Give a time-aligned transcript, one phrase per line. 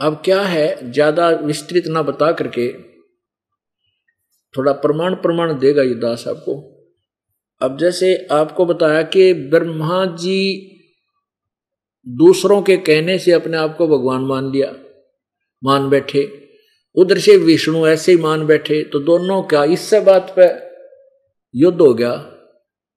[0.00, 2.72] अब क्या है, ज़्यादा विस्तृत ना बता करके
[4.54, 6.54] थोड़ा प्रमाण प्रमाण देगा ये दास आपको।
[7.60, 10.42] अब जैसे आपको बताया कि ब्रह्मा जी
[12.06, 14.72] दूसरों के कहने से अपने आप को भगवान मान लिया,
[15.62, 16.24] मान बैठे।
[16.96, 20.46] उधर से विष्णु ऐसे ही मान बैठे तो दोनों क्या इससे बात पे
[21.54, 22.12] युद्ध हो गया?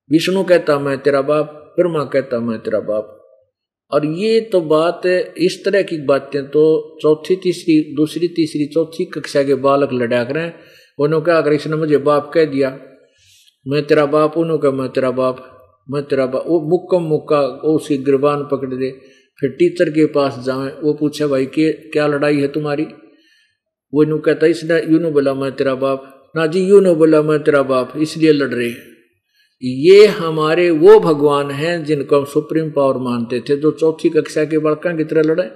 [0.10, 3.16] विष्णु कहता, मैं तेरा बाप, ब्रह्मा कहता, मैं तेरा बाप
[3.92, 5.02] और ये तो बात
[5.38, 10.54] इस तरह की बातें तो चौथी, तीसरी, दूसरी, तीसरी, चौथी कक्षा के बालक लड़ा करें
[11.00, 12.80] उन्होंने कहा कर इसने मुझे बाप कह दिया,
[13.68, 15.38] मैं तेरा बाप उन्होंने कहा, मैं तेरा बाप,
[15.92, 18.92] मैं तेरा बाप, वो मुक्का मुक्का, वो उसकी गिरबान पकड़ दे,
[19.40, 22.84] फिर टीचर के पास जाए, वो पूछे, भाई, के, क्या लड़ाई है तुम्हारी?
[23.94, 27.62] वो यूँ कहता इसने, यूँ बोला, मैं तेरा बाप, ना जी, यूँ बोला, मैं तेरा
[27.62, 28.70] बाप, इसलिए लड़ रहे
[29.64, 34.58] ये हमारे वो भगवान हैं जिनको हम सुप्रीम पावर मानते थे, जो चौथी कक्षा के
[34.58, 35.50] बड़का की तरह लड़े।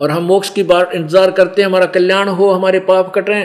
[0.00, 3.44] और हम मोक्ष की बार इंतज़ार करते हैं, हमारा कल्याण हो, हमारे पाप कटे।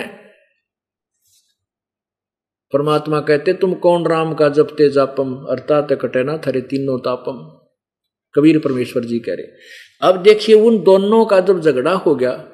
[2.74, 7.38] परमात्मा कहते, तुम कौन राम का जपते जापम अर्थात कटे ना थरे तीनों तापम?
[8.36, 9.48] कबीर परमेश्वर जी कह रहे।
[10.02, 12.48] अब देखिए, उन दोनों का जब झगड़ा हो गया,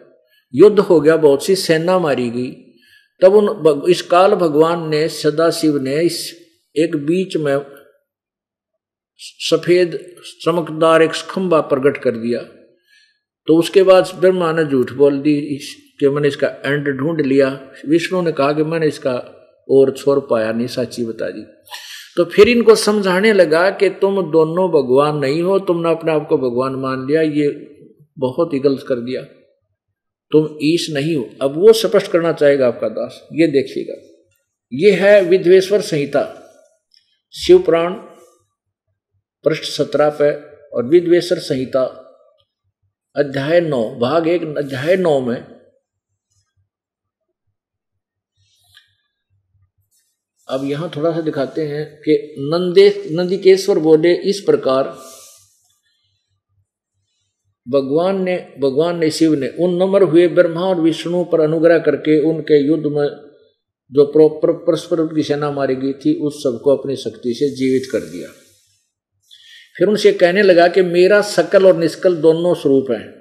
[0.53, 2.52] युद्ध हो गया, बहुत सी सेना मारी गई,
[3.22, 6.44] तब उन इस काल भगवान ने सदा शिव ने, इस
[6.77, 7.57] एक बीच में
[9.19, 9.99] सफ़ेद
[10.41, 12.39] चमकदार एक खंबा प्रकट कर दिया।
[13.47, 15.35] तो उसके बाद ब्रह्मा ने झूठ बोल दी
[16.00, 17.50] कि मैंने इसका एंड ढूंढ लिया।
[17.88, 19.13] विष्णु ने कहा कि मैंने इसका
[19.69, 21.41] और छोर पाया नहीं, साची बता दी।
[22.17, 26.38] तो फिर इनको समझाने लगा कि तुम दोनों भगवान नहीं हो, तुमने अपने आप को
[26.38, 27.50] भगवान मान लिया, ये
[28.19, 29.21] बहुत ही गलत कर दिया।
[30.31, 34.01] तुम ईश नहीं हो। अब वो स्पष्ट करना चाहेगा आपका दास, ये देखिएगा।
[34.73, 36.41] ये है विद्वेश्वर संहिता।
[37.35, 37.94] शिव पुराण
[39.46, 40.31] पृष्ठ सत्रह पे,
[40.78, 41.81] और विद्वेश्वर संहिता,
[43.16, 45.56] अध्याय नौ, भाग एक, अध्याय नौ में,
[50.50, 54.97] अब यहाँ थोड़ा सा दिखाते हैं कि नंदे, नंदिकेश्वर बोले, इस प्रकार,
[57.68, 62.19] भगवान ने भगवान ने शिव ने, उन नम्र हुए ब्रह्मा और विष्णु पर अनुग्रह करके
[62.19, 63.25] उनके युद्ध में
[63.91, 68.00] जो प्रॉपर परस्पर की सेना मारी गई थी, उस सबको अपनी शक्ति से जीवित कर
[68.00, 68.28] दिया।
[69.78, 73.16] फिर उनसे कहने लगा कि मेरा सकल और निष्कल दोनों स्वरूप हैं।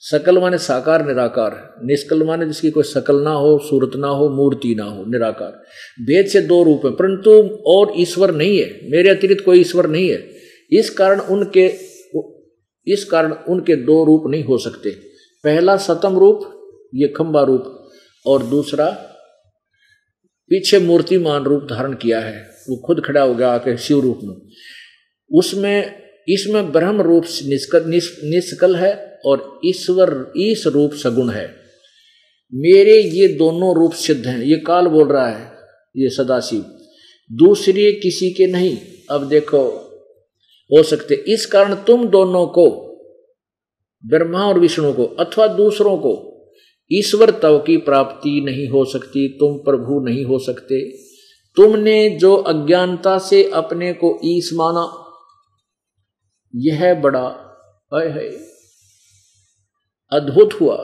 [0.00, 4.74] सकल माने साकार, निराकार। निष्कल माने जिसकी कोई सकल ना हो, सूरत ना हो, मूर्ति
[4.74, 5.52] ना हो, निराकार।
[6.00, 7.30] वेद से दो रूप है, परंतु
[7.66, 10.28] और ईश्वर नहीं है। मेरे अतिरिक्त कोई ईश्वर नहीं है।
[10.72, 11.88] इस कारण उनके
[12.86, 14.90] इस कारण उनके दो रूप नहीं हो सकते।
[15.44, 16.40] पहला सतम रूप,
[16.94, 17.90] ये खंबा रूप,
[18.26, 19.07] और दूसरा
[20.50, 24.36] पीछे मूर्तिमान रूप धारण किया है। वो खुद खड़ा हो गया आके शिव रूप में।
[25.30, 27.84] उसमें, इसमें ब्रह्म रूप निष्कल
[28.24, 31.54] निष्कल है और ईश्वर, ईश रूप सगुण है।
[32.54, 35.52] मेरे ये दोनों रूप सिद्ध हैं। ये काल बोल रहा है,
[35.96, 36.64] ये सदाशिव।
[37.32, 38.78] दूसरे किसी के नहीं।
[39.10, 39.66] अब देखो,
[40.72, 42.84] हो सकते, इस कारण तुम दोनों को,
[44.06, 46.37] ब्रह्मा और विष्णु को अथवा दूसरों को
[46.90, 50.80] ईश्वर तव की प्राप्ति नहीं हो सकती, तुम प्रभु नहीं हो सकते।
[51.56, 54.84] तुमने जो अज्ञानता से अपने को ईश माना,
[56.54, 57.26] यह बड़ा
[57.92, 58.28] है
[60.12, 60.76] अद्भुत हुआ।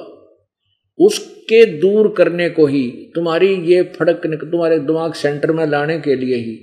[0.99, 6.37] उसके दूर करने को ही, तुम्हारी ये फड़क तुम्हारे दिमाग सेंटर में लाने के लिए
[6.37, 6.59] ही,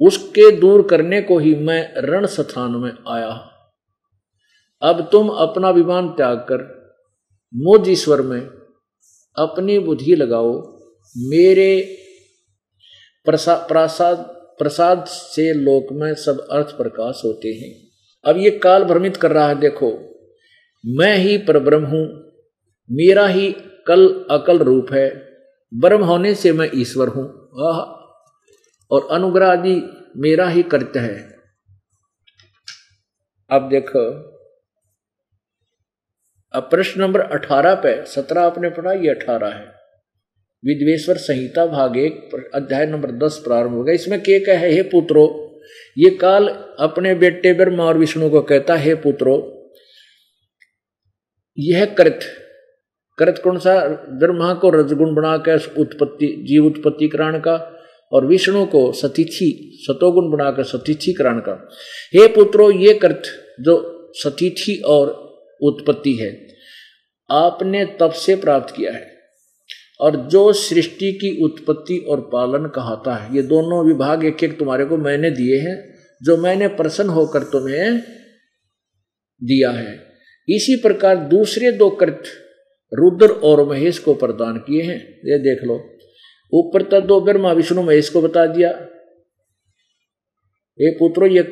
[0.00, 3.30] उसके दूर करने को ही मैं रण स्थान में आया।
[4.82, 6.62] अब तुम अपना विमान त्याग कर,
[7.54, 8.63] मुझ ईश्वर में
[9.36, 10.78] अपनी बुद्धि लगाओ,
[11.16, 11.98] मेरे
[13.24, 14.18] प्रसाद
[14.58, 17.88] प्रसाद से लोक में सब अर्थ प्रकाश होते हैं।
[18.24, 20.14] अब ये काल भ्रमित कर रहा है, देखो।
[20.86, 22.32] मैं ही परब्रह्म हूँ,
[22.90, 23.54] मेरा ही
[23.86, 25.34] कल अकल रूप है,
[25.74, 27.80] ब्रह्म होने से मैं ईश्वर हूँ। आह!
[28.90, 29.82] और अनुग्रह आदि
[30.16, 31.34] मेरा ही कर्त्य है।
[33.50, 34.33] अब देखो।
[36.54, 39.64] अब प्रश्न नंबर अठारह पे, सत्रह आपने पढ़ा, ये अठारह है।
[40.64, 45.24] विद्वेश्वर संहिता भाग एक, अध्याय नंबर दस प्रारंभ हो गया। इसमें क्या कहे हे पुत्रो,
[45.98, 46.48] ये काल
[46.78, 49.34] अपने बेटे ब्रह्मा और विष्णु को कहता, है पुत्रो,
[51.58, 52.20] यह कृत
[53.18, 53.88] कृत कौन सा?
[54.10, 60.62] ब्रह्मा को रजगुण बनाकर उत्पत्ति, जीव उत्पत्ति कराने का, और विष्णु को सतिथि, सतोगुण बनाकर
[60.62, 61.70] सतिथि कराने का।
[62.14, 63.22] हे पुत्रो, ये कर्त,
[63.60, 63.74] जो
[64.14, 65.23] सतिथि और
[65.62, 66.48] उत्पत्ति है।
[67.30, 69.14] आपने तब से प्राप्त किया है।
[70.00, 74.84] और जो सृष्टि की उत्पत्ति और पालन कहता है, ये दोनों विभाग एक एक तुम्हारे
[74.84, 77.98] को मैंने दिए हैं, जो मैंने प्रसन्न होकर तुम्हें
[79.44, 79.94] दिया है।
[80.48, 82.22] इसी प्रकार दूसरे दो कृत,
[82.94, 85.90] रुद्र और महेश को प्रदान किए हैं। ये देख लो।
[86.54, 88.70] ऊपर तक दो ब्रह्मा, विष्णु, महेश को बता दिया।
[90.80, 91.42] ये पुत्रो, ये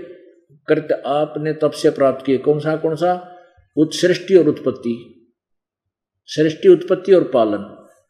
[0.69, 3.32] कृत आपने तब से प्राप्त किए। कौन सा कौन सा?
[3.77, 4.95] सृष्टि और उत्पत्ति
[6.29, 7.65] सृष्टि उत्पत्ति और पालन।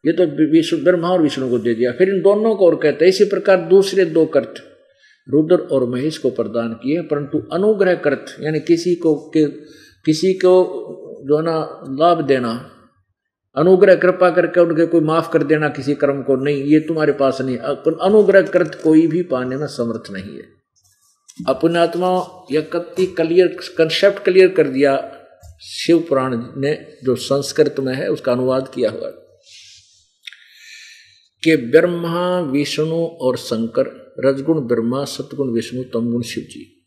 [0.04, 3.04] ये तो विष्णु ब्रह्मा और विष्णु को दे दिया। फिर इन दोनों को और कहते
[3.04, 4.54] हैं इसी प्रकार दूसरे दो कर्त
[5.28, 9.44] रुद्र और महेश को प्रदान किए परंतु अनुग्रह कर्त यानी किसी को के,
[10.04, 10.54] किसी को
[11.28, 11.56] जो है ना
[12.00, 12.50] लाभ देना
[13.56, 17.40] अनुग्रह कृपा करके उनके कोई माफ़ कर देना किसी कर्म को नहीं ये तुम्हारे पास
[17.40, 17.56] नहीं
[18.02, 20.44] अनुग्रह कृत कोई भी पाने में समर्थ नहीं है।
[21.48, 22.10] अपने आत्मा
[22.52, 24.94] यह कत्ती क्लियर कंसेप्ट क्लियर कर दिया
[25.64, 29.10] शिव पुराण ने जो संस्कृत में है, उसका अनुवाद किया हुआ
[31.44, 36.86] कि ब्रह्मा, विष्णु और शंकर, रजगुण, ब्रह्मा, सतगुण, विष्णु, तमगुण शिव जी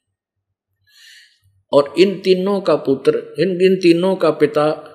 [1.74, 4.92] और इन तीनों का पुत्र, इन इन तीनों का पिता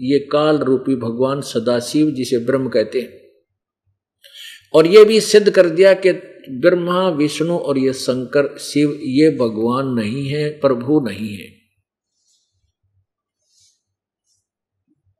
[0.00, 3.20] ये काल रूपी भगवान सदाशिव, जिसे ब्रह्म कहते हैं।
[4.74, 6.12] और ये भी सिद्ध कर दिया कि
[6.50, 11.63] ब्रह्मा, विष्णु और ये शंकर, शिव, ये भगवान नहीं है, प्रभु नहीं है।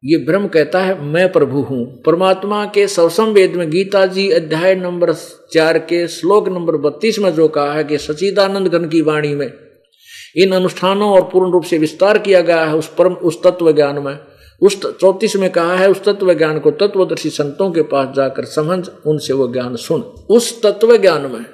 [0.05, 4.75] ये ब्रह्म कहता है, मैं प्रभु हूँ। परमात्मा के सवसम वेद में गीता जी अध्याय
[4.75, 5.13] नंबर
[5.53, 9.53] चार के श्लोक नंबर बत्तीस में जो कहा है कि सचिदानंद घन की वाणी में
[10.37, 13.99] इन अनुष्ठानों और पूर्ण रूप से विस्तार किया गया है उस परम, उस तत्व ज्ञान
[13.99, 14.19] में।
[14.63, 18.89] उस चौतीस में कहा है, उस तत्व ज्ञान को तत्वदर्शी संतों के पास जाकर समझ
[19.07, 21.45] उनसे वो ज्ञान सुन। उस तत्व ज्ञान में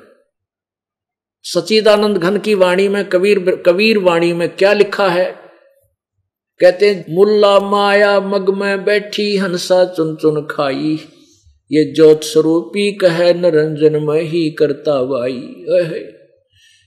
[1.43, 5.40] सचिदानंद घन की वाणी में, कबीर कबीर वाणी में क्या लिखा है?
[6.61, 10.99] कहते मुल्ला माया मग में बैठी हंसा चुन चुन खाई।
[11.73, 15.55] ये ज्योत स्वरूपी कह निरंजन में ही करता वाई।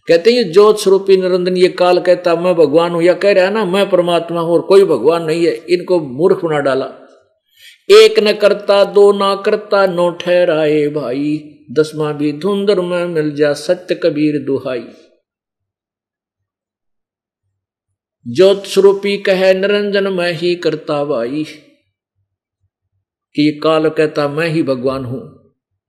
[0.07, 3.45] कहते हैं, ये ज्योत स्वरूपी निरंजन, ये काल कहता मैं भगवान हूँ। या कह रहा
[3.45, 6.85] है ना, मैं परमात्मा हूँ और कोई भगवान नहीं है। इनको मूर्ख बना डाला।
[7.91, 13.53] एक न करता, दो ना करता, नो ठहराए भाई। दसवा भी धुंधर में मिल जा
[13.53, 14.83] सत्य कबीर दुहाई।
[18.25, 21.43] ज्योत स्वरूपी कह, निरंजन मैं ही करता भाई
[23.35, 25.21] कि ये काल कहता, मैं ही भगवान हूँ।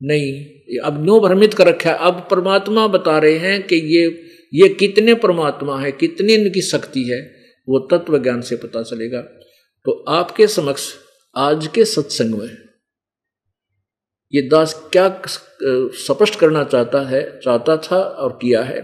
[0.00, 4.06] नहीं अब नो भ्रमित कर रखा है। अब परमात्मा बता रहे हैं कि ये
[4.52, 7.20] ये कितने परमात्मा है, कितनी इनकी शक्ति है,
[7.68, 9.20] वो तत्व ज्ञान से पता चलेगा।
[9.86, 10.90] तो आपके समक्ष,
[11.36, 12.56] आज के सत्संग में,
[14.32, 18.80] ये दास क्या स्पष्ट करना चाहता है, चाहता था और किया है?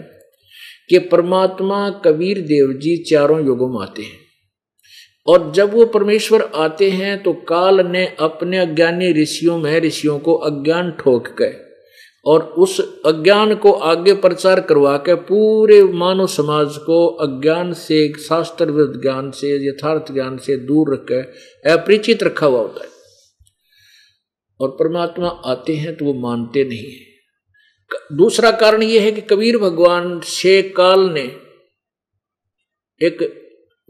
[0.91, 4.21] कि परमात्मा कबीर देव जी चारों युगों में आते हैं।
[5.27, 10.35] और जब वो परमेश्वर आते हैं तो काल ने अपने अज्ञानी ऋषियों में ऋषियों को
[10.35, 11.55] अज्ञान ठोक गए
[12.25, 18.71] और उस अज्ञान को आगे प्रचार करवा के पूरे मानव समाज को अज्ञान से शास्त्र
[18.71, 21.21] विरुद्ध ज्ञान से, यथार्थ ज्ञान से दूर रख के
[21.73, 22.91] अपरिचित रखा हुआ होता है।
[24.61, 27.10] और परमात्मा आते हैं तो वो मानते नहीं है।
[28.13, 31.37] दूसरा कारण यह है कि कबीर भगवान से काल ने
[33.07, 33.41] एक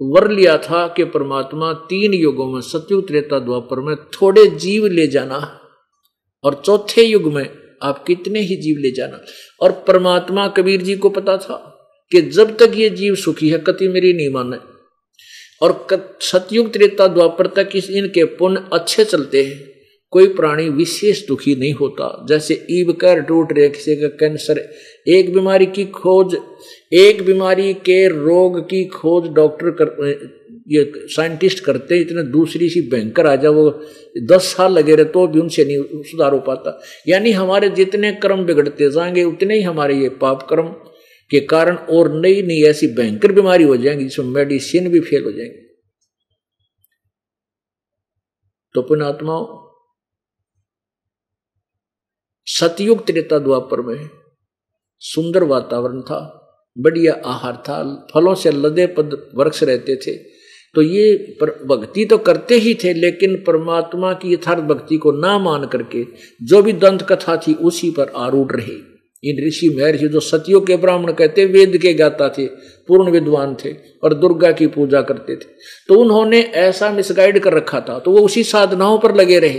[0.02, 5.06] वर लिया था कि परमात्मा तीन युगों में सत्यु त्रेता, द्वापर में थोड़े जीव ले
[5.06, 5.60] जाना
[6.44, 9.20] और चौथे युग में आप कितने ही जीव ले जाना।
[9.60, 11.76] और परमात्मा कबीर जी को पता था
[12.10, 14.56] कि जब तक ये जीव सुखी है, कति मेरी नहीं माने।
[15.62, 15.86] और
[16.20, 19.69] सतयुग, त्रेता, द्वापर तक इनके पुण्य अच्छे चलते हैं।
[20.12, 24.58] कोई प्राणी विशेष दुखी नहीं होता। जैसे ईब कर टूट रहे किसी का कैंसर,
[25.08, 26.36] एक बीमारी की खोज,
[26.92, 29.86] एक बीमारी के रोग की खोज डॉक्टर कर,
[30.68, 33.70] ये साइंटिस्ट करते इतने दूसरी सी भयंकर आ जाए वो
[34.22, 38.44] दस साल लगे रहे तो भी उनसे नहीं सुधार हो पाता। यानी हमारे जितने कर्म
[38.44, 40.68] बिगड़ते जाएँगे, उतने ही हमारे ये पाप कर्म
[41.30, 45.32] के कारण और नई नई ऐसी भयंकर बीमारी हो जाएँगी, जिसमें मेडिसिन भी फेल हो
[45.32, 45.68] जाएँगे।
[48.74, 49.69] तो पुणात्माओं
[52.46, 54.08] सतयुग त्रेता द्वापर में
[55.02, 56.18] सुंदर वातावरण था,
[56.76, 57.82] बढ़िया आहार था,
[58.14, 60.14] फलों से लदे पद वृक्ष रहते थे।
[60.74, 65.66] तो ये भक्ति तो करते ही थे, लेकिन परमात्मा की यथार्थ भक्ति को ना मान
[65.66, 66.04] करके
[66.42, 68.78] जो भी दंत कथा थी उसी पर आरूढ़ रहे।
[69.22, 72.46] इन ऋषि महर्षि जो सतियों के ब्राह्मण कहते, वेद के गाता थे,
[72.88, 73.72] पूर्ण विद्वान थे
[74.04, 75.48] और दुर्गा की पूजा करते थे।
[75.88, 79.58] तो उन्होंने ऐसा मिसगाइड कर रखा था तो वो उसी साधनाओं पर लगे रहे।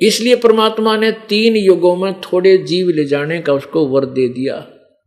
[0.00, 4.54] इसलिए परमात्मा ने तीन युगों में थोड़े जीव ले जाने का उसको वर दे दिया।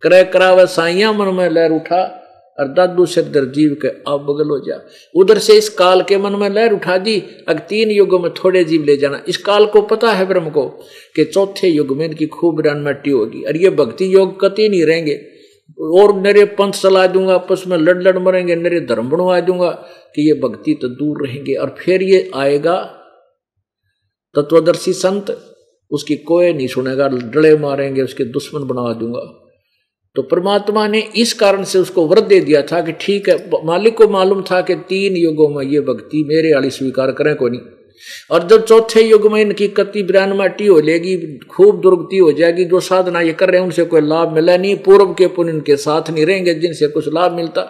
[0.03, 2.19] क्रय कराव साइया मन में लहर उठा,
[2.57, 4.79] और दादू से दर जीव के अब बगल हो जा।
[5.15, 8.63] उधर से इस काल के मन में लहर उठा दी, अग तीन युगों में थोड़े
[8.63, 10.65] जीव ले जाना। इस काल को पता है ब्रह्म को
[11.15, 14.85] कि चौथे युग में इनकी खूब रन मट्टी होगी, और ये भक्ति योग कति नहीं
[14.85, 15.21] रहेंगे।
[15.79, 19.69] और नरे पंथ चला दूँगा, आपस में लड़ लड़ मरेंगे, नरे धर्म बनवा दूँगा
[20.15, 22.75] कि ये भक्ति तो दूर रहेंगे, और फिर ये आएगा
[24.35, 25.37] तत्वदर्शी संत,
[25.91, 29.39] उसकी कोई नहीं सुनेगा डड़े मारेंगे, उसके दुश्मन बना दूँगा।
[30.15, 33.97] तो परमात्मा ने इस कारण से उसको व्रत दे दिया था कि ठीक है, मालिक
[33.97, 37.61] को मालूम था कि तीन युगों में ये भक्ति मेरे वाली स्वीकार करें को नहीं।
[38.31, 42.65] और जब चौथे युग में इनकी कति ब्रान माटी हो लेगी खूब दुर्गति हो जाएगी,
[42.65, 45.75] जो साधना ये कर रहे हैं, उनसे कोई लाभ मिला नहीं, पूर्व के पुण्य इनके
[45.75, 47.61] साथ नहीं रहेंगे, जिनसे कुछ लाभ मिलता।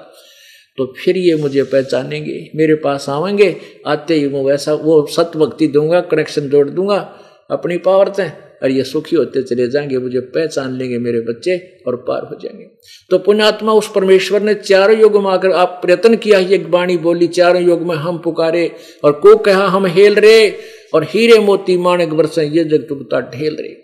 [0.77, 3.55] तो फिर ये मुझे पहचानेंगे, मेरे पास आवेंगे,
[3.87, 7.19] आते ही वो वैसा, वो सत भक्ति दूँगा कनेक्शन जोड़ दूँगा,
[7.51, 8.29] अपनी पावर से,
[8.63, 12.65] और ये सुखी होते चले जाएँगे, मुझे पहचान लेंगे मेरे बच्चे और पार हो जाएँगे।
[13.09, 17.27] तो पुण्यात्मा उस परमेश्वर ने चारों युग में आकर आप प्रयत्न किया, ये बाणी बोली,
[17.27, 18.71] चारों युग में हम पुकारे,
[19.03, 20.59] और को कहा, हम हेल रे,
[20.93, 23.83] और हीरे मोती माणक बरसे, ये जग टुकता ढेल रे।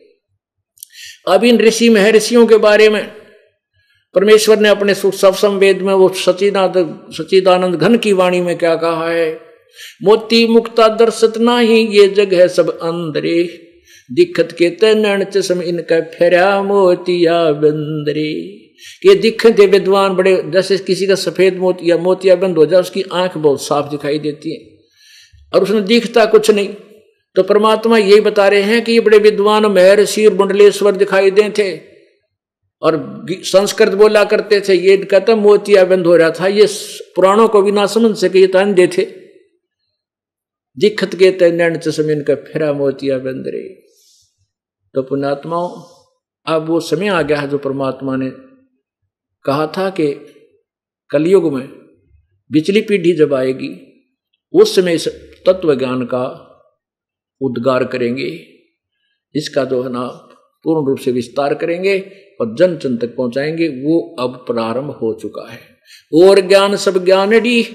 [1.28, 3.19] अब इन ऋषि महर्षियों के बारे में
[4.16, 9.12] परमेश्वर ने अपने सब संवेद में वो सचिदानंद सचिदानंद घन की वाणी में क्या कहा
[9.12, 9.42] है?
[10.04, 13.66] मोती मुक्ता दर्शत ना ही ये जग है सब अंदरे
[14.14, 18.60] दिखत के तैन चश्म इनका फेरा मोतिया बंदरे।
[19.06, 23.38] ये दिखत विद्वान बड़े, जैसे किसी का सफ़ेद मोतिया मोतिया बंद हो जाए, उसकी आँख
[23.38, 24.80] बहुत साफ़ दिखाई देती है।
[25.56, 26.70] और उसने दिखता कुछ नहीं।
[27.36, 31.50] तो परमात्मा यही बता रहे हैं कि ये बड़े विद्वान महर्षि और मंडलेश्वर दिखाई दे
[31.50, 31.99] थे
[32.82, 36.66] और संस्कृत बोला करते थे, ये कहता, मोतिया बंद हो रहा था। ये
[37.16, 39.06] पुराणों को भी ना समझ सके, ये तो अंधे थे।
[40.78, 43.62] दिखत के तैन चश्मिन का फिरा मोतिया बंद रे
[44.94, 45.70] तो पुण्यात्माओं
[46.46, 48.30] अब वो समय आ गया है जो परमात्मा ने
[49.46, 50.08] कहा था कि
[51.10, 51.68] कलयुग में
[52.52, 53.70] बिचली पीढ़ी जब आएगी,
[54.54, 55.08] उस समय इस
[55.48, 56.24] तत्व ज्ञान का
[57.42, 58.30] उद्गार करेंगे
[59.36, 60.06] इसका जो है ना,
[60.66, 62.00] पूर्ण रूप से विस्तार करेंगे।
[62.42, 65.60] और जन जन तक पहुंचाएँगे, वो अब प्रारंभ हो चुका है।
[66.14, 67.66] और ज्ञान सब ज्ञान डी,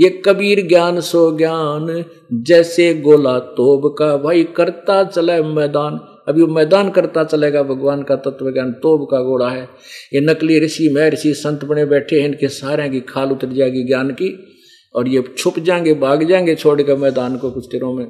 [0.00, 6.54] ये कबीर ज्ञान सो ज्ञान, जैसे गोला तोब का भाई करता चले मैदान। अभी वो
[6.54, 9.68] मैदान करता चलेगा, भगवान का तत्व ज्ञान तोब का घोड़ा है।
[10.14, 13.84] ये नकली ऋषि मैं ऋषि संत बने बैठे हैं, इनके सारे की खाल उतर जाएगी
[13.84, 14.46] ज्ञान की,
[14.94, 18.06] और ये छुप जाएँगे, भाग जाएँगे छोड़कर मैदान को कुछ दिनों में।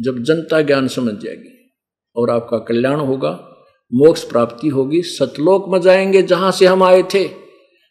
[0.00, 1.74] जब जनता ज्ञान समझ जाएगी
[2.16, 3.48] और आपका कल्याण होगा
[3.94, 7.24] मोक्ष प्राप्ति होगी। सतलोक में जाएँगे जहाँ से हम आए थे।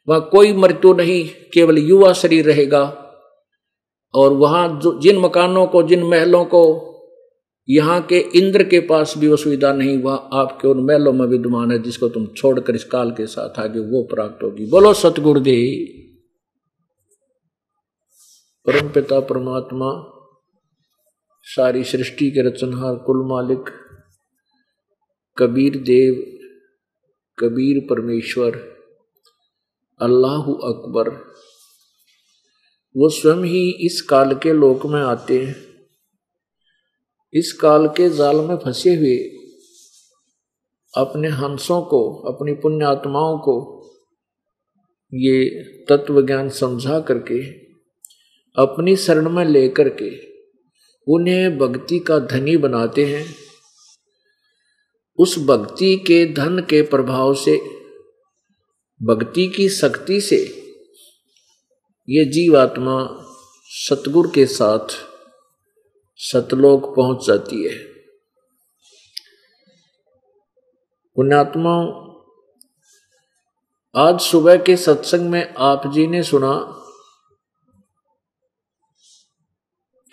[0.09, 2.97] वहाँ कोई मृत्यु नहीं, केवल युवा शरीर रहेगा।
[4.13, 6.87] और वहाँ जो, जिन मकानों को, जिन महलों को,
[7.69, 11.71] यहाँ के इंद्र के पास भी वो सुविधा नहीं हुआ आपके उन महलों में विद्यमान
[11.71, 16.01] है, जिसको तुम छोड़कर इस काल के साथ आगे वो प्राप्त होगी। बोलो, सतगुरुदेव।
[18.67, 20.17] परम पिता परमात्मा,
[21.43, 23.80] सारी सृष्टि के रचनहार, कुल मालिक
[25.37, 26.13] कबीर देव,
[27.39, 28.55] कबीर परमेश्वर,
[30.01, 31.09] अल्लाह अकबर।
[32.97, 35.55] वो स्वयं ही इस काल के लोक में आते हैं।
[37.33, 39.17] इस काल के जाल में फंसे हुए
[40.97, 43.81] अपने हंसों को, अपनी पुण्य आत्माओं को
[45.13, 47.43] ये तत्व ज्ञान समझा करके,
[48.57, 50.11] अपनी शरण में लेकर के
[51.07, 53.50] उन्हें भक्ति का धनी बनाते हैं।
[55.21, 57.57] उस भक्ति के धन के प्रभाव से,
[59.03, 60.37] भक्ति की शक्ति से
[62.09, 63.17] ये जीवात्मा
[63.65, 64.87] सतगुरु के साथ
[66.15, 67.77] सतलोक पहुँच जाती है।
[71.15, 71.75] पुण्यात्मा,
[73.95, 76.77] आज सुबह के सत्संग में आप जी ने सुना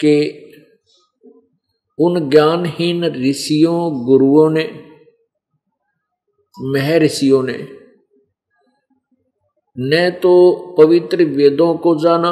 [0.00, 0.44] कि
[1.98, 4.87] उन ज्ञानहीन ऋषियों, गुरुओं ने
[6.60, 7.68] महर्षियों ने,
[9.76, 12.30] न तो पवित्र वेदों को जाना,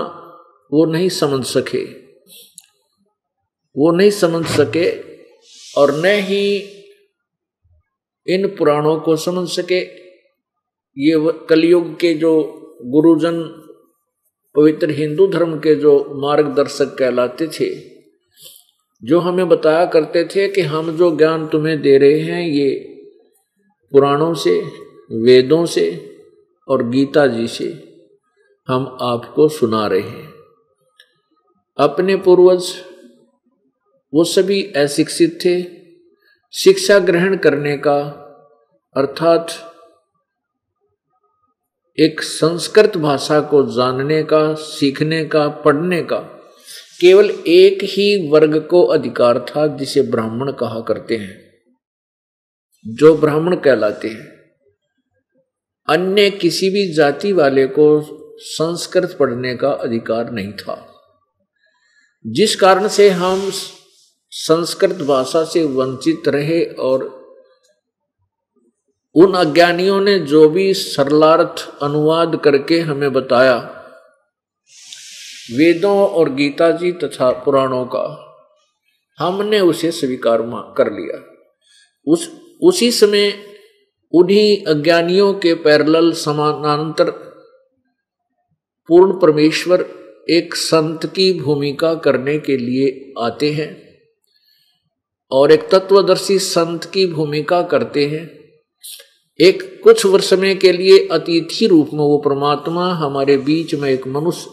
[0.73, 1.85] वो नहीं समझ सके।
[3.76, 4.90] वो नहीं समझ सके
[5.80, 6.56] और न ही
[8.26, 9.80] इन पुराणों को समझ सके।
[10.97, 12.33] ये कलयुग के जो
[12.85, 13.42] गुरुजन,
[14.56, 17.75] पवित्र हिंदू धर्म के जो मार्गदर्शक कहलाते थे,
[19.02, 22.96] जो हमें बताया करते थे कि हम जो ज्ञान तुम्हें दे रहे हैं, ये
[23.93, 24.61] पुराणों से,
[25.12, 26.16] वेदों से
[26.69, 27.83] और गीता जी से
[28.69, 30.33] हम आपको सुना रहे हैं।
[31.78, 32.73] अपने पूर्वज,
[34.14, 35.62] वो सभी अशिक्षित थे।
[36.52, 38.00] शिक्षा ग्रहण करने का,
[38.97, 39.73] अर्थात
[42.00, 46.21] एक संस्कृत भाषा को जानने का, सीखने का, पढ़ने का,
[47.00, 51.46] केवल एक ही वर्ग को अधिकार था जिसे ब्राह्मण कहा करते हैं।
[52.87, 54.26] जो ब्राह्मण कहलाते हैं।
[55.88, 58.02] अन्य किसी भी जाति वाले को
[58.38, 60.95] संस्कृत पढ़ने का अधिकार नहीं था।
[62.26, 63.50] जिस कारण से हम
[64.31, 67.26] संस्कृत भाषा से वंचित रहे और
[69.14, 73.57] उन अज्ञानियों ने जो भी सरलार्थ अनुवाद करके हमें बताया,
[75.57, 78.37] वेदों और गीता जी तथा पुराणों का,
[79.19, 80.38] हमने उसे स्वीकार
[80.76, 81.25] कर लिया।
[82.07, 83.32] उस उसी समय
[84.14, 87.10] उन्हीं अज्ञानियों के पैरल समानांतर
[88.88, 89.86] पूर्ण परमेश्वर
[90.30, 93.98] एक संत की भूमिका करने के लिए आते हैं
[95.30, 98.40] और एक तत्वदर्शी संत की भूमिका करते हैं।
[99.40, 104.06] एक कुछ वर्ष में के लिए अतिथि रूप में वो परमात्मा हमारे बीच में एक
[104.06, 104.50] मनुष्य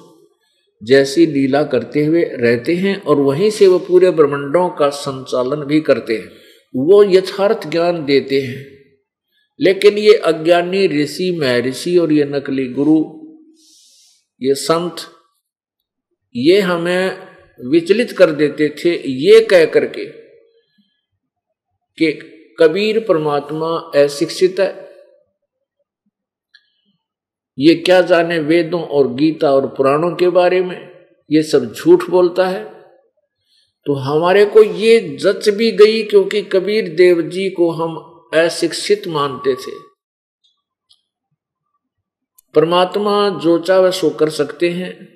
[0.83, 5.81] जैसी लीला करते हुए रहते हैं और वहीं से वो पूरे ब्रह्मंडों का संचालन भी
[5.81, 6.42] करते हैं।
[6.75, 8.73] वो यथार्थ ज्ञान देते हैं।
[9.61, 13.27] लेकिन ये अज्ञानी ऋषि, महर्षि और ये नकली गुरु,
[14.41, 14.95] ये संत,
[16.35, 17.17] ये हमें
[17.65, 20.05] विचलित कर देते थे ये कह करके
[21.97, 24.83] कि कबीर परमात्मा अशिक्षित है।
[27.59, 30.89] ये क्या जाने वेदों और गीता और पुराणों के बारे में?
[31.31, 32.72] ये सब झूठ बोलता है।
[33.85, 37.95] तो हमारे को ये जच भी गई क्योंकि कबीर देव जी को हम
[38.33, 39.71] अशिक्षित मानते थे।
[42.55, 45.13] परमात्मा जो चाहे सो कर सकते हैं।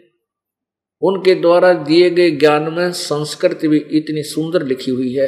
[1.01, 5.27] उनके द्वारा दिए गए ज्ञान में संस्कृत भी इतनी सुंदर लिखी हुई है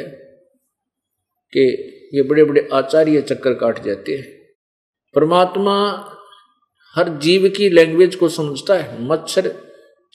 [1.56, 1.62] कि
[2.14, 4.52] ये बड़े बड़े आचार्य चक्कर काट जाते हैं।
[5.14, 6.08] परमात्मा
[6.94, 9.48] हर जीव की लैंग्वेज को समझता है। मच्छर,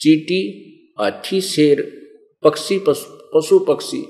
[0.00, 0.62] चीटी
[1.00, 2.06] हाथी शेर,
[2.42, 4.06] पक्षी, पशु। पक्षी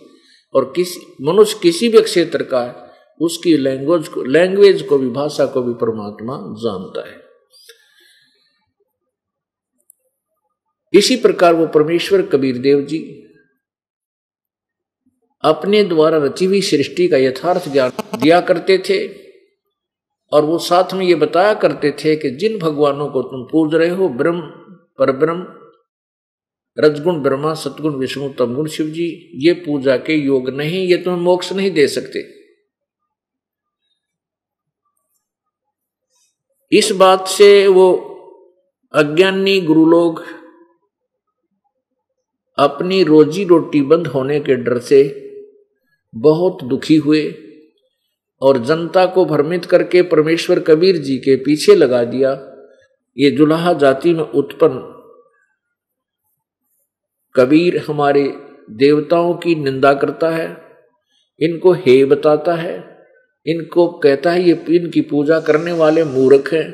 [0.54, 5.46] और किसी, मनुष्य किसी भी क्षेत्र का है, उसकी लैंग्वेज को लैंग्वेज को भी, भाषा
[5.46, 7.26] को भी परमात्मा जानता है।
[10.94, 12.98] इसी प्रकार वो परमेश्वर कबीर देव जी
[15.42, 19.06] अपने द्वारा रची हुई सृष्टि का यथार्थ ज्ञान दिया करते थे
[20.32, 23.90] और वो साथ में ये बताया करते थे कि जिन भगवानों को तुम पूज रहे
[23.90, 24.40] हो, ब्रह्म
[24.98, 25.42] पर ब्रह्म
[26.78, 31.52] रजगुण, ब्रह्मा, सतगुण, विष्णु, तमगुण शिव जी ये पूजा के योग नहीं, ये तुम्हें मोक्ष
[31.52, 32.24] नहीं दे सकते।
[36.72, 37.92] इस बात से वो
[38.94, 40.22] अज्ञानी गुरु लोग
[42.58, 45.02] अपनी रोजी रोटी बंद होने के डर से
[46.14, 47.22] बहुत दुखी हुए
[48.42, 52.32] और जनता को भ्रमित करके परमेश्वर कबीर जी के पीछे लगा दिया।
[53.16, 54.95] ये जुलाहा जाति में उत्पन्न
[57.36, 58.34] कबीर हमारे
[58.70, 60.56] देवताओं की निंदा करता है,
[61.40, 63.06] इनको हे बताता है,
[63.46, 66.72] इनको कहता है, ये इनकी पूजा करने वाले मूर्ख हैं,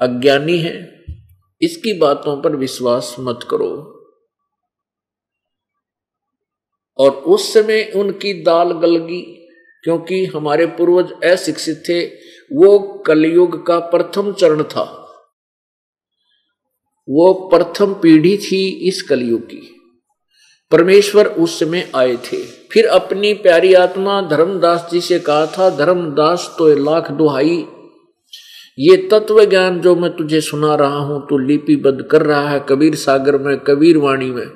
[0.00, 1.04] अज्ञानी हैं,
[1.62, 3.98] इसकी बातों पर विश्वास मत करो।
[6.98, 9.48] और उस समय उनकी दाल गलगी
[9.84, 12.04] क्योंकि हमारे पूर्वज अशिक्षित थे,
[12.52, 14.98] वो कलयुग का प्रथम चरण था।
[17.08, 19.81] वो प्रथम पीढ़ी थी इस कलयुग की।
[20.72, 26.54] परमेश्वर उस समय आए थे। फिर अपनी प्यारी आत्मा धर्मदास जी से कहा था, धर्मदास
[26.58, 27.64] तो लाख दुहाई।
[28.78, 32.94] ये तत्व ज्ञान जो मैं तुझे सुना रहा हूँ, तू लिपिबद्ध कर रहा है कबीर
[32.94, 34.46] सागर में, कबीर वाणी में।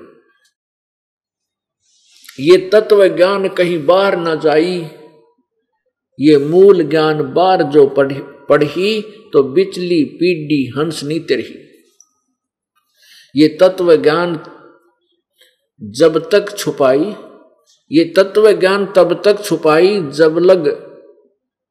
[2.40, 4.78] ये तत्व ज्ञान कहीं बाहर न जाई।
[6.18, 9.00] ये मूल ज्ञान बार जो पढ़ी पढ़ी
[9.32, 11.44] तो बिचली पीडी हंस नी तेरी।
[13.34, 14.36] ये तत्व ज्ञान
[15.82, 17.16] जब तक छुपाई,
[17.90, 20.66] ये तत्व ज्ञान तब तक छुपाई जब लग,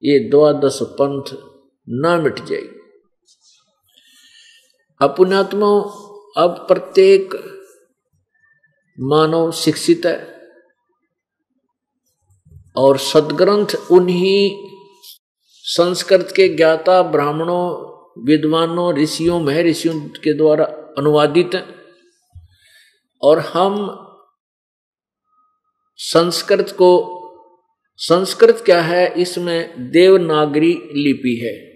[0.03, 1.23] ये द्वादश पंथ
[1.89, 2.67] ना मिट जाए
[5.01, 5.67] अपुणात्मा
[6.37, 7.35] अब प्रत्येक
[8.99, 10.35] मानव शिक्षित है
[12.77, 14.65] और सदग्रंथ उन्हीं
[15.65, 17.63] संस्कृत के ज्ञाता ब्राह्मणों,
[18.25, 20.65] विद्वानों, ऋषियों, महर्षियों के द्वारा
[20.97, 21.55] अनुवादित
[23.21, 24.01] और हम
[25.97, 27.12] संस्कृत को,
[27.97, 29.13] संस्कृत क्या है?
[29.21, 31.75] इसमें देवनागरी लिपि है।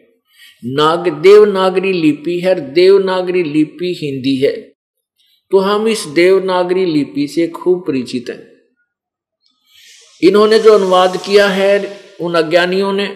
[0.65, 4.61] नाग, देवनागरी लिपि है देवनागरी लिपि हिंदी है।
[5.51, 8.49] तो हम इस देवनागरी लिपि से खूब परिचित हैं।
[10.23, 13.15] इन्होंने जो अनुवाद किया है, उन अज्ञानियों ने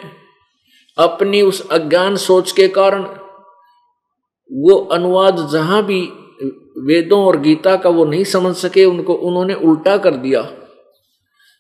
[0.98, 3.04] अपनी उस अज्ञान सोच के कारण
[4.52, 6.10] वो अनुवाद जहाँ भी
[6.78, 10.52] वेदों और गीता का वो नहीं समझ सके, उनको, उन्होंने उल्टा कर दिया।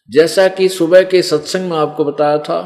[0.10, 2.62] जैसा कि सुबह के सत्संग में आपको बताया था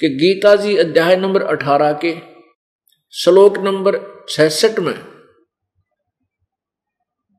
[0.00, 2.16] कि गीता जी अध्याय नंबर अठारह के
[3.12, 4.94] श्लोक नंबर छसठ में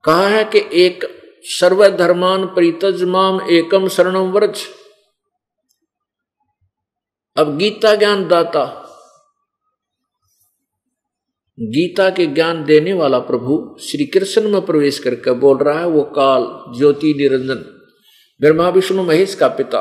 [0.03, 1.05] कहा है कि एक
[1.43, 4.59] सर्वधर्मान परितज माम एकम शरणम व्रज।
[7.37, 8.84] अब गीता ज्ञान दाता
[11.59, 16.03] गीता के ज्ञान देने वाला प्रभु श्री कृष्ण में प्रवेश करके बोल रहा है, वो
[16.03, 17.81] काल ज्योति निरंजन।
[18.41, 19.79] ब्रह्मा, विष्णु, महेश का पिता।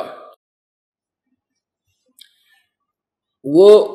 [3.46, 3.90] वो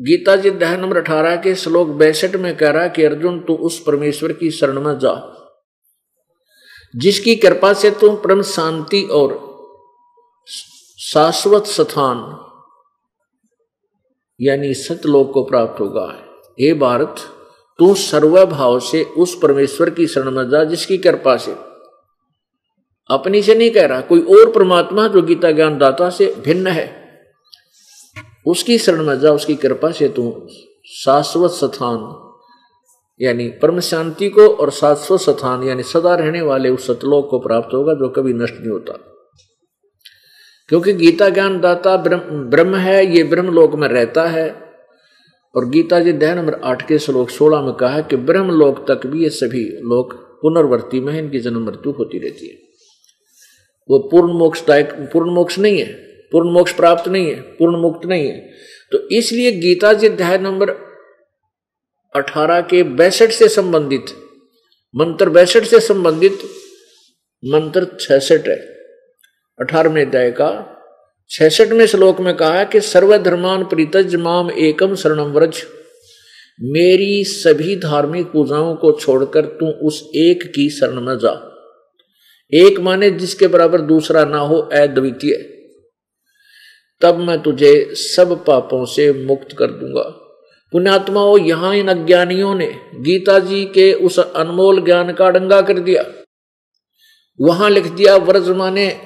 [0.00, 3.54] गीता जी अध्याय नंबर अठारह के श्लोक बैसठ में कह रहा है कि, अर्जुन, तू
[3.54, 5.34] उस परमेश्वर की शरण में जा,
[6.96, 9.48] जिसकी कृपा से तुम परम शांति और
[10.98, 12.18] शाश्वत स्थान,
[14.40, 16.24] यानी सतलोक को प्राप्त होगा।
[16.60, 17.16] हे भारत,
[17.78, 21.56] तू सर्वभाव से उस परमेश्वर की शरण में जा जिसकी कृपा से।
[23.10, 27.08] अपनी से नहीं कह रहा, कोई और परमात्मा जो गीता ज्ञान दाता से भिन्न है।
[28.46, 30.46] उसकी शरण में जा, उसकी कृपा से तू
[30.84, 32.24] शाश्वत स्थान,
[33.20, 37.74] यानी परम शांति को और शाश्वत स्थान, यानी सदा रहने वाले उस सतलोक को प्राप्त
[37.74, 38.92] होगा जो कभी नष्ट नहीं होता।
[40.68, 41.96] क्योंकि गीता ज्ञान दाता
[42.32, 44.67] ब्रह्म है, ये ब्रह्म लोक में रहता है।
[45.54, 48.84] और गीता जी अध्याय नंबर आठ के श्लोक सोलह में कहा है कि ब्रह्म लोक
[48.90, 52.56] तक भी ये सभी लोग पुनर्वर्ती में इनकी जन्म मृत्यु होती रहती है।
[53.88, 55.92] वो पूर्ण मोक्ष पूर्ण मोक्ष नहीं है,
[56.32, 58.38] पूर्ण मोक्ष प्राप्त नहीं है, पूर्ण मुक्त नहीं है।
[58.92, 60.70] तो इसलिए गीता जी अध्याय नंबर
[62.14, 64.04] अठारह के बैसठ से संबंधित,
[64.94, 66.38] मंत्र बैसठ से संबंधित,
[67.42, 68.56] मंत्र छसठ है,
[69.58, 70.50] अठारहवें अध्याय का
[71.30, 75.62] छसठवें श्लोक में कहा है कि सर्वधर्मान प्रीतज माम एकम शरणम व्रज।
[76.62, 81.56] मेरी सभी धार्मिक पूजाओं को छोड़कर तू उस एक की शरण में जा।
[82.54, 85.36] एक माने जिसके बराबर दूसरा ना हो, अद्वितीय।
[87.00, 90.02] तब मैं तुझे सब पापों से मुक्त कर दूँगा।
[90.72, 96.04] पुण्यात्माओं, यहाँ इन अज्ञानियों ने गीता जी के उस अनमोल ज्ञान का डंगा कर दिया।
[97.40, 99.00] वहाँ लिख दिया, व्रज माने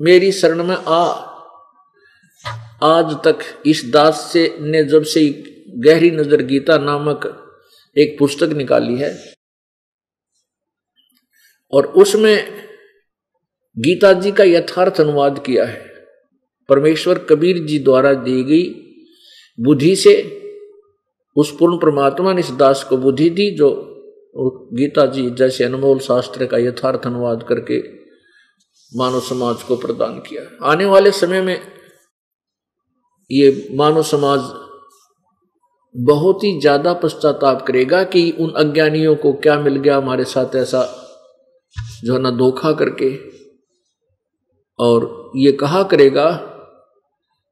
[0.00, 1.33] मेरी शरण में आ
[2.84, 5.28] आज तक इस दास से, ने जब से
[5.78, 7.26] गहरी नज़र गीता नामक
[7.96, 9.12] एक पुस्तक निकाली है,
[11.72, 12.36] और उसमें
[13.76, 15.92] गीता जी का यथार्थ अनुवाद किया है।
[16.68, 18.64] परमेश्वर कबीर जी द्वारा दी गई
[19.58, 20.14] बुद्धि से
[21.36, 23.70] उस पूर्ण परमात्मा ने इस दास को बुद्धि दी, जो
[24.74, 27.78] गीता जी जैसे अनमोल शास्त्र का यथार्थ अनुवाद करके
[28.92, 31.56] मानव समाज को प्रदान किया। आने वाले समय में
[33.30, 34.40] ये मानव समाज
[35.94, 40.82] बहुत ही ज़्यादा पश्चाताप करेगा कि उन अज्ञानियों को क्या मिल गया हमारे साथ ऐसा
[42.04, 43.10] जो है ना धोखा करके।
[44.78, 46.30] और ये कहा करेगा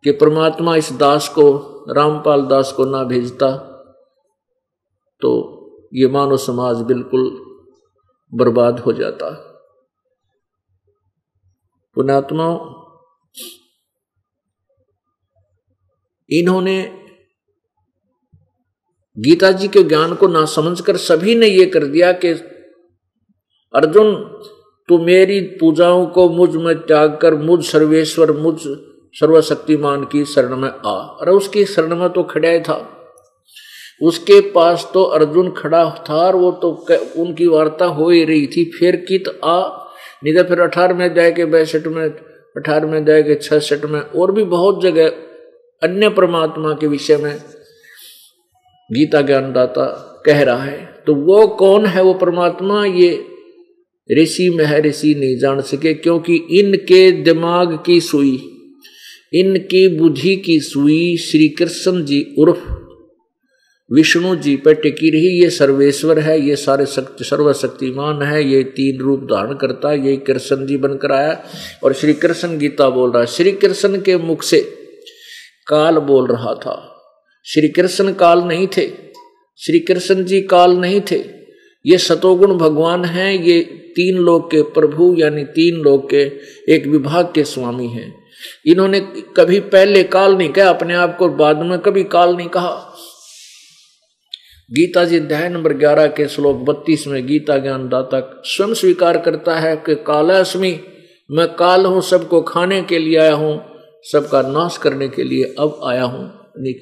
[0.05, 1.45] कि परमात्मा इस दास को,
[1.89, 3.51] रामपाल दास को ना भेजता
[5.23, 5.31] तो
[5.95, 7.31] ये मानव समाज बिल्कुल
[8.33, 9.31] बर्बाद हो जाता।
[11.97, 12.47] पुणात्मा
[16.31, 16.99] इन्होंने
[19.19, 22.29] गीता जी के ज्ञान को ना समझकर सभी ने यह कर दिया कि,
[23.75, 24.15] अर्जुन,
[24.89, 28.57] तू मेरी पूजाओं को मुझमें त्याग कर, मुझ सर्वेश्वर, मुझ
[29.15, 32.99] सर्वशक्तिमान की शरण में आ। अरे उसकी शरण में तो खड़ा ही था।
[34.03, 38.65] उसके पास तो अर्जुन खड़ा था और वो तो उनकी वार्ता हो ही रही थी।
[38.65, 39.69] फिर कित आ?
[40.25, 42.11] नहीं तो फिर अठारह में जाए के बैसठ में
[42.57, 45.32] अठारह में जाए के छसठ में और भी बहुत जगह
[45.83, 47.35] अन्य परमात्मा के विषय में
[48.91, 49.85] गीता ज्ञानदाता
[50.27, 52.85] कह रहा है तो वो कौन है वो परमात्मा?
[52.87, 53.25] ये
[54.11, 58.35] ऋषि में है ऋषि नहीं जान सके, क्योंकि इनके दिमाग की सुई,
[59.33, 62.71] इनकी बुद्धि की सुई श्री कृष्ण जी उर्फ़
[63.91, 69.01] विष्णु जी पर टिकी रही। ये सर्वेश्वर है, ये सारे शक्ति, सर्वशक्तिमान है, ये तीन
[69.01, 71.43] रूप धारण करता है ये कृष्ण जी बनकर आया।
[71.85, 74.61] और श्री कृष्ण गीता बोल रहा है, श्री कृष्ण के मुख से
[75.67, 76.89] काल बोल रहा था।
[77.47, 78.87] श्री कृष्ण काल नहीं थे।
[79.61, 81.25] श्री कृष्ण जी काल नहीं थे।
[81.87, 83.61] ये सतोगुण भगवान हैं, ये
[83.97, 86.23] तीन लोग के प्रभु यानी तीन लोग के
[86.75, 88.23] एक विभाग के स्वामी हैं।
[88.67, 89.01] इन्होंने
[89.37, 92.95] कभी पहले काल नहीं कहा, अपने आप को बाद में कभी काल नहीं कहा।
[94.71, 99.59] गीता जी अध्याय नंबर ग्यारह के श्लोक बत्तीस में गीता ज्ञान दाता स्वयं स्वीकार करता
[99.59, 100.81] है कि कालास्मी
[101.31, 103.72] मैं काल हूँ, सबको खाने के लिए आया हूँ।
[104.05, 106.25] सबका नाश करने के लिए अब आया हूँ।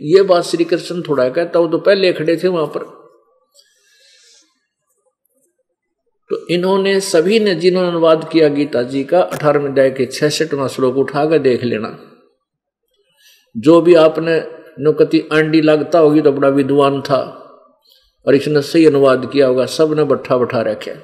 [0.04, 2.85] ये बात श्री कृष्ण थोड़ा कहता वो तो पहले खड़े थे वहाँ पर।
[6.30, 10.96] तो इन्होंने सभी ने जिन्होंने अनुवाद किया गीता जी का, अठारहवें अध्याय के छसठवा श्लोक
[10.96, 11.98] उठाकर देख लेना।
[13.56, 14.40] जो भी आपने
[14.78, 17.20] नुकति अंडी लगता होगी तो बड़ा विद्वान था,
[18.26, 20.94] और इसने सही अनुवाद किया होगा, सबने बट्ठा बठा रखे।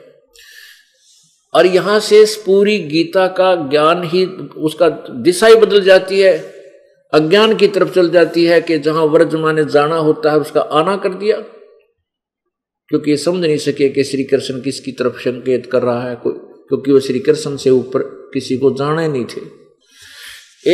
[1.57, 6.55] और यहाँ से पूरी गीता का ज्ञान ही, उसका दिशा ही बदल जाती है।
[7.15, 10.97] अज्ञान की तरफ़ चल जाती है कि जहाँ व्रज माने जाना होता है, उसका आना
[10.97, 11.41] कर दिया।
[12.89, 16.33] क्योंकि ये समझ नहीं सके कि श्री कृष्ण किसकी तरफ़ संकेत कर रहा है, कोई
[16.69, 18.03] क्योंकि वो श्री कृष्ण से ऊपर
[18.35, 19.41] किसी को जाने नहीं थे।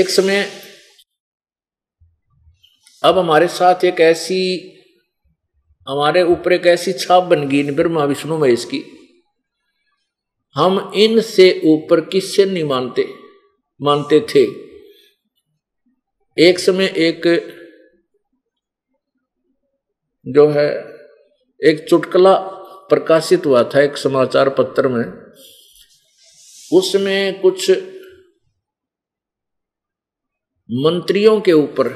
[0.00, 0.50] एक समय
[3.02, 4.72] अब हमारे साथ एक ऐसी,
[5.88, 9.01] हमारे ऊपर एक ऐसी छाप बन गई ब्रह्मा विष्णु महेश की।
[10.54, 13.08] हम इनसे ऊपर किससे नहीं मानते?
[13.82, 14.42] मानते थे।
[16.48, 17.26] एक समय एक
[20.28, 20.96] जो है,
[21.64, 22.36] एक चुटकला
[22.88, 25.04] प्रकाशित हुआ था एक समाचार पत्र में।
[26.72, 27.70] उसमें कुछ
[30.70, 31.88] मंत्रियों के ऊपर,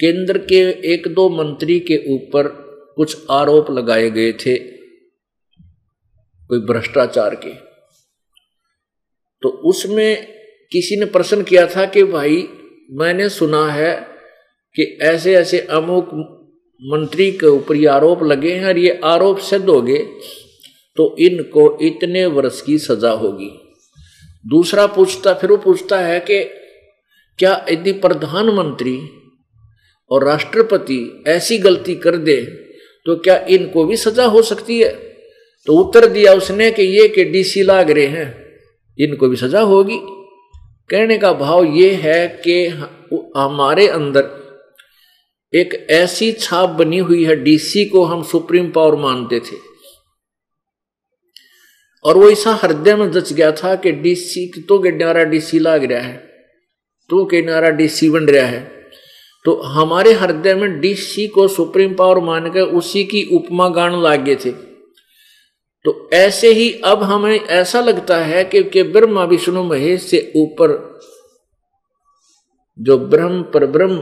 [0.00, 0.60] केंद्र के
[0.92, 2.48] एक दो मंत्री के ऊपर
[2.96, 4.75] कुछ आरोप लगाए गए थे।
[6.48, 7.52] कोई भ्रष्टाचार के।
[9.42, 10.26] तो उसमें
[10.72, 12.48] किसी ने प्रश्न किया था कि भाई,
[12.90, 13.94] मैंने सुना है
[14.76, 16.08] कि ऐसे ऐसे अमुक
[16.82, 19.98] मंत्री के ऊपर ये आरोप लगे हैं और ये आरोप सिद्ध हो गए
[20.96, 23.50] तो इनको इतने वर्ष की सजा होगी।
[24.46, 26.42] दूसरा पूछता, फिर वो पूछता है कि
[27.38, 28.98] क्या यदि प्रधानमंत्री
[30.10, 32.36] और राष्ट्रपति ऐसी गलती कर दे
[33.06, 35.05] तो क्या इनको भी सजा हो सकती है?
[35.66, 38.28] तो उत्तर दिया उसने कि ये के डीसी लाग रहे हैं,
[38.98, 39.98] इनको भी सजा होगी।
[40.90, 42.66] कहने का भाव ये है कि
[43.36, 44.34] हमारे अंदर
[45.52, 49.56] एक ऐसी छाप बनी हुई है, डीसी को हम सुप्रीम पावर मानते थे।
[52.04, 55.84] और वो ऐसा हृदय में जच गया था कि डीसी तो के नारा डीसी लाग
[55.84, 56.16] रहा है
[57.10, 58.60] तो के नारा डीसी बन रहा है।
[59.44, 64.50] तो हमारे हृदय में डीसी को सुप्रीम पावर मानकर उसी की उपमा गान लागे थे।
[65.86, 70.98] तो ऐसे ही अब हमें ऐसा लगता है कि, कि ब्रह्मा विष्णु महेश से ऊपर
[72.78, 73.98] जो ब्रह्म पर ब्रह्म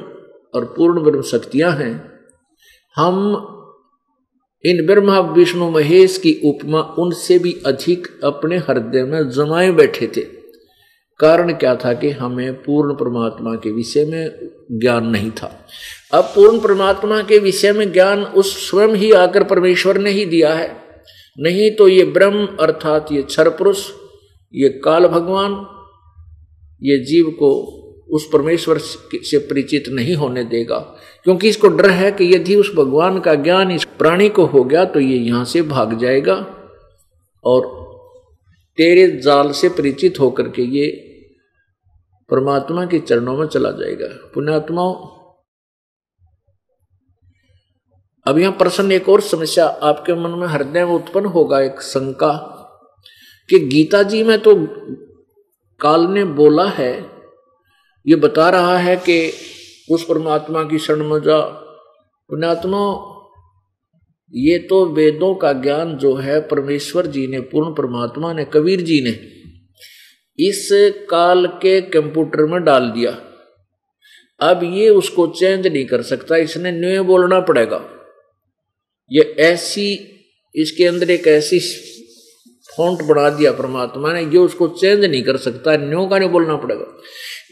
[0.54, 2.12] और पूर्ण ब्रह्म शक्तियाँ हैं
[2.96, 3.50] हम
[4.64, 10.20] इन ब्रह्मा विष्णु महेश की उपमा उनसे भी अधिक अपने हृदय में जमाए बैठे थे।
[11.20, 15.66] कारण क्या था कि हमें पूर्ण परमात्मा के विषय में ज्ञान नहीं था।
[16.14, 20.54] अब पूर्ण परमात्मा के विषय में ज्ञान उस स्वयं ही आकर परमेश्वर ने ही दिया
[20.54, 20.83] है।
[21.38, 23.88] नहीं तो ये ब्रह्म अर्थात ये क्षर पुरुष
[24.54, 25.52] ये काल भगवान,
[26.82, 27.50] ये जीव को
[28.08, 30.78] उस परमेश्वर से परिचित नहीं होने देगा।
[31.24, 34.84] क्योंकि इसको डर है कि यदि उस भगवान का ज्ञान इस प्राणी को हो गया
[34.84, 36.34] तो ये यहाँ से भाग जाएगा
[37.44, 37.66] और
[38.78, 40.86] तेरे जाल से परिचित होकर के ये
[42.30, 44.94] परमात्मा के चरणों में चला जाएगा। पुण्यात्माओं
[48.26, 52.32] अब यहाँ प्रश्न एक और समस्या आपके मन में हृदय में उत्पन्न होगा, एक शंका
[53.48, 54.54] कि गीता जी में तो
[55.80, 56.92] काल ने बोला है,
[58.06, 59.32] ये बता रहा है कि
[59.90, 61.38] उस परमात्मा की शरण में जा।
[62.30, 62.80] पुण्यात्मा,
[64.34, 69.00] ये तो वेदों का ज्ञान जो है, परमेश्वर जी ने, पूर्ण परमात्मा ने, कबीर जी
[69.04, 69.10] ने,
[70.38, 70.68] इस
[71.10, 73.10] काल के कंप्यूटर में डाल दिया।
[74.40, 77.84] अब ये उसको चेंज नहीं कर सकता, इसने न्यू बोलना पड़ेगा।
[79.10, 79.92] ये ऐसी,
[80.54, 81.58] इसके अंदर एक ऐसी
[82.76, 86.56] फॉन्ट बना दिया परमात्मा ने जो उसको चेंज नहीं कर सकता न्यो का नहीं बोलना
[86.56, 86.86] पड़ेगा।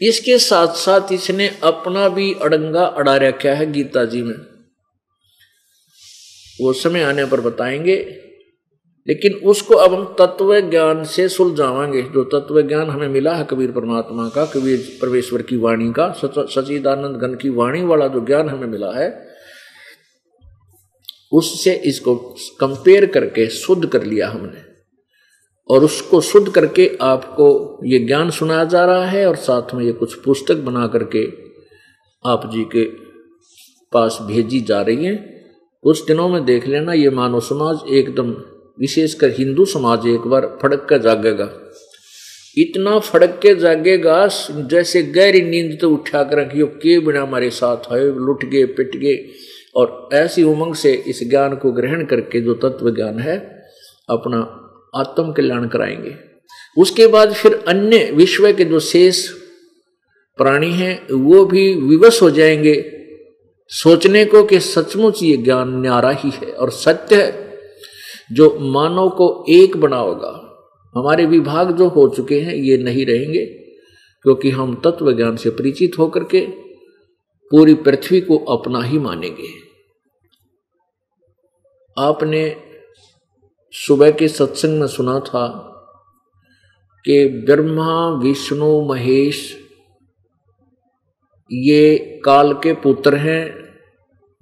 [0.01, 4.35] इसके साथ साथ इसने अपना भी अड़ंगा अड़ा रखा है गीता जी में।
[6.61, 7.95] वो समय आने पर बताएँगे,
[9.07, 13.71] लेकिन उसको अब हम तत्व ज्ञान से सुलझावांगे। जो तत्व ज्ञान हमें मिला है कबीर
[13.71, 18.67] परमात्मा का, कबीर परमेश्वर की वाणी का सचिदानंद घन की वाणी वाला जो ज्ञान हमें
[18.67, 19.32] मिला है
[21.33, 22.15] उससे इसको
[22.59, 24.61] कंपेयर करके शुद्ध कर लिया हमने।
[25.69, 29.91] और उसको शुद्ध करके आपको ये ज्ञान सुनाया जा रहा है और साथ में ये
[29.91, 31.25] कुछ पुस्तक बना करके
[32.25, 32.85] आप जी के
[33.91, 35.15] पास भेजी जा रही है।
[35.83, 38.29] कुछ दिनों में देख लेना, ये मानव समाज एकदम,
[38.79, 41.51] विशेषकर हिंदू समाज एक बार फड़क कर जागेगा।
[42.57, 47.91] इतना फड़क के जागेगा, जैसे गहरी नींद तो उठा कर रखियो, के बिना हमारे साथ
[47.91, 49.15] है लुट गए, पिट गए।
[49.75, 53.63] और ऐसी उमंग से इस ज्ञान को ग्रहण करके जो तत्व ज्ञान है,
[54.09, 54.59] अपना
[54.95, 56.15] आत्म कल्याण कराएँगे।
[56.77, 59.29] उसके बाद फिर अन्य विश्व के जो शेष
[60.37, 62.91] प्राणी हैं, वो भी विवश हो जाएँगे।
[63.67, 67.59] सोचने को कि सचमुच ये ज्ञान न्यारा ही है और सत्य है,
[68.31, 70.39] जो मानव को एक बनाओगा
[70.97, 73.45] हमारे विभाग जो हो चुके हैं, ये नहीं रहेंगे,
[74.21, 76.47] क्योंकि हम तत्व ज्ञान से परिचित होकर के
[77.51, 79.62] पूरी पृथ्वी को अपना ही मानेंगे।
[81.99, 82.63] आपने
[83.71, 85.69] सुबह के सत्संग में सुना था
[87.05, 89.67] कि ब्रह्मा, विष्णु, महेश,
[91.51, 93.63] ये काल के पुत्र हैं,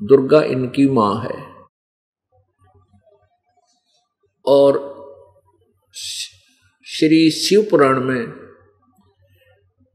[0.04, 1.52] दुर्गा इनकी माँ है।
[4.46, 4.92] और
[6.84, 8.42] श्री शिव पुराण में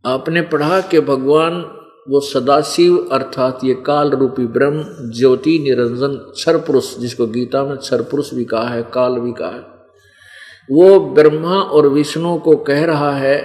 [0.06, 6.98] आपने पढ़ा कि भगवान वो सदाशिव अर्थात ये काल रूपी ब्रह्म ज्योति निरंजन क्षर पुरुष
[6.98, 9.76] जिसको गीता में क्षर पुरुष भी कहा है, काल भी कहा है।
[10.70, 13.38] वो ब्रह्मा और विष्णु को कह रहा है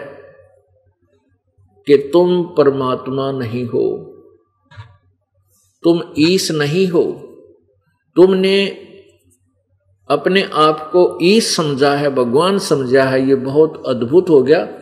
[1.88, 4.08] कि तुम परमात्मा नहीं हो।
[5.84, 7.04] तुम ईश नहीं हो।
[8.16, 8.68] तुमने
[10.10, 14.81] अपने आप को ईश समझा है, भगवान समझा है, ये बहुत अद्भुत हो गया।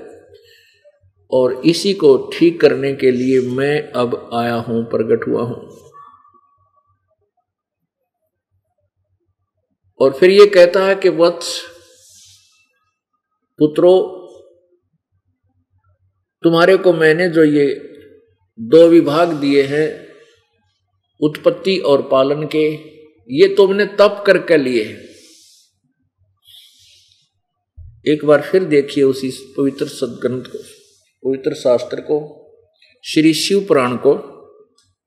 [1.32, 5.78] और इसी को ठीक करने के लिए मैं अब आया हूँ, प्रकट हुआ हूँ।
[10.00, 11.60] और फिर ये कहता है कि वत्स
[13.60, 13.92] पुत्रो,
[16.44, 17.66] तुम्हारे को मैंने जो ये
[18.60, 19.88] दो विभाग दिए हैं,
[21.22, 22.66] उत्पत्ति और पालन के,
[23.30, 24.84] ये तुमने तप करके लिए
[28.06, 30.79] एक बार फिर देखिए उसी पवित्र सदग्रंथ को।
[31.26, 32.36] पवित्र शास्त्र को,
[33.04, 34.16] श्री शिव पुराण को,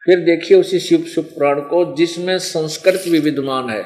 [0.04, 3.82] फिर देखिए उसी शिव शिव पुराण को, जिसमें संस्कृत भी विद्यमान है।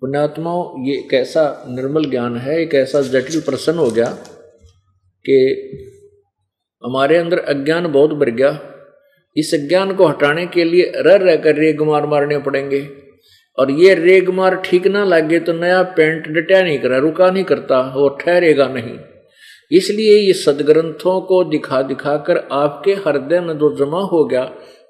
[0.00, 0.50] पुण्यात्मा
[0.90, 4.10] ये एक ऐसा निर्मल ज्ञान है, एक ऐसा जटिल प्रश्न हो गया
[5.26, 5.36] कि
[6.84, 8.72] हमारे अंदर अज्ञान बहुत बढ़ गया।
[9.36, 12.88] इस अज्ञान को हटाने के लिए रह रह कर रेग मार मारने पड़ेंगे।
[13.58, 17.44] और ये रेग मार ठीक ना लगे तो नया पेंट डटा नहीं करा, रुका नहीं
[17.44, 18.98] करता वो ठहरेगा नहीं।
[19.72, 24.42] इसलिए ये सदग्रंथों को दिखा दिखा कर आपके हृदय में जो जमा हो गया,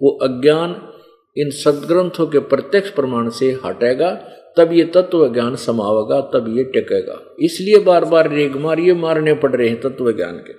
[0.03, 0.89] वो अज्ञान
[1.37, 4.11] इन सदग्रंथों के प्रत्यक्ष प्रमाण से हटेगा,
[4.57, 9.35] तब ये तत्व ज्ञान समावेगा, तब ये टिकेगा। इसलिए बार बार रेग मार ये मारने
[9.35, 10.53] पड़ रहे हैं तत्व ज्ञान के।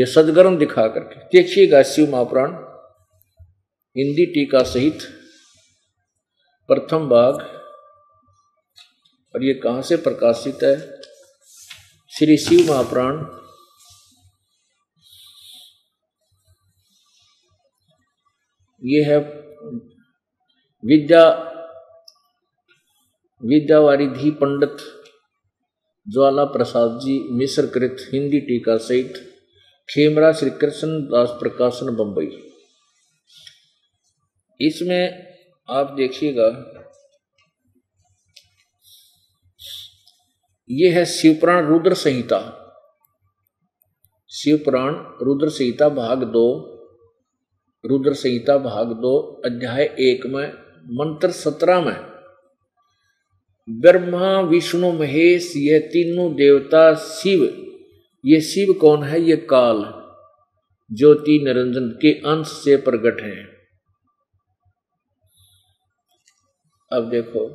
[0.00, 2.48] ये सदगर्म दिखा करके। देखिएगा शिव महाप्राण।
[3.96, 5.02] हिंदी टीका सहित
[6.68, 7.34] प्रथम भाग,
[9.34, 10.74] और ये कहाँ से प्रकाशित है?
[12.12, 13.18] श्री शिव महाप्राण।
[18.82, 19.18] ये है
[20.82, 21.22] विद्या,
[23.42, 24.76] विद्यावारिधि पंडित
[26.06, 29.14] ज्वाला प्रसाद जी मिश्रकृत हिंदी टीका सहित
[29.88, 32.26] खेमरा श्री कृष्ण दास प्रकाशन बम्बई।
[34.66, 35.26] इसमें
[35.68, 36.70] आप देखिएगा,
[40.70, 42.60] ये है शिवपुराण रुद्र संहिता।
[44.30, 46.46] शिवपुराण रुद्र संहिता भाग दो,
[47.84, 50.52] रुद्र संहिता भाग दो, अध्याय एक में,
[50.90, 51.96] मंत्र सत्रह में,
[53.68, 57.42] ब्रह्मा, विष्णु, महेश, ये तीनों देवता शिव,
[58.24, 59.20] ये शिव कौन है?
[59.20, 59.82] ये काल,
[60.92, 63.53] ज्योति, निरंजन के अंश से प्रकट हैं।
[66.94, 67.48] अब देखो,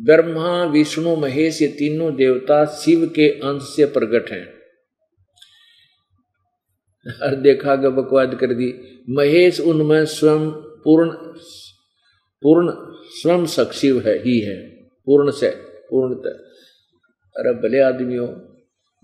[0.00, 4.46] ब्रह्मा, विष्णु, महेश, ये तीनों देवता शिव के अंश से प्रकट हैं।
[7.22, 8.72] हर देखा गया, बकवाद कर दी,
[9.10, 10.50] महेश उनमें स्वयं
[10.84, 11.10] पूर्ण
[12.42, 12.72] पूर्ण
[13.10, 14.56] स्वयं सक्षिव है, ही है,
[15.06, 15.50] पूर्ण से,
[15.90, 16.30] पूर्णतः।
[17.36, 18.26] अरे भले आदमियों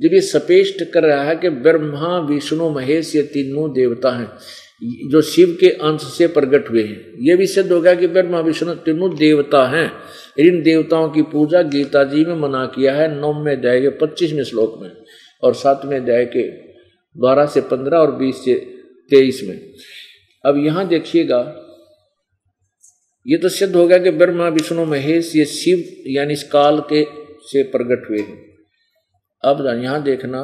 [0.00, 4.28] जब ये सपेष्ट कर रहा है कि ब्रह्मा, विष्णु, महेश, ये तीनों देवता हैं
[4.82, 8.40] जो शिव के अंश से प्रकट हुए हैं। यह भी सिद्ध हो गया कि ब्रह्मा
[8.40, 9.90] विष्णु तीनों देवता हैं।
[10.38, 14.78] इन देवताओं की पूजा गीता जी में मना किया है, नौवें अध्याय के पच्चीसवें श्लोक
[14.82, 14.90] में
[15.42, 16.48] और सातवें अध्याय के
[17.16, 18.54] बारह से पंद्रह और बीस से
[19.10, 19.58] तेईस में।
[20.44, 21.38] अब यहाँ देखिएगा,
[23.26, 27.04] ये तो सिद्ध हो गया कि ब्रह्मा विष्णु महेश ये शिव यानी इस काल के
[27.42, 28.36] से प्रकट हुए हैं।
[29.44, 30.42] अब यहाँ देखना,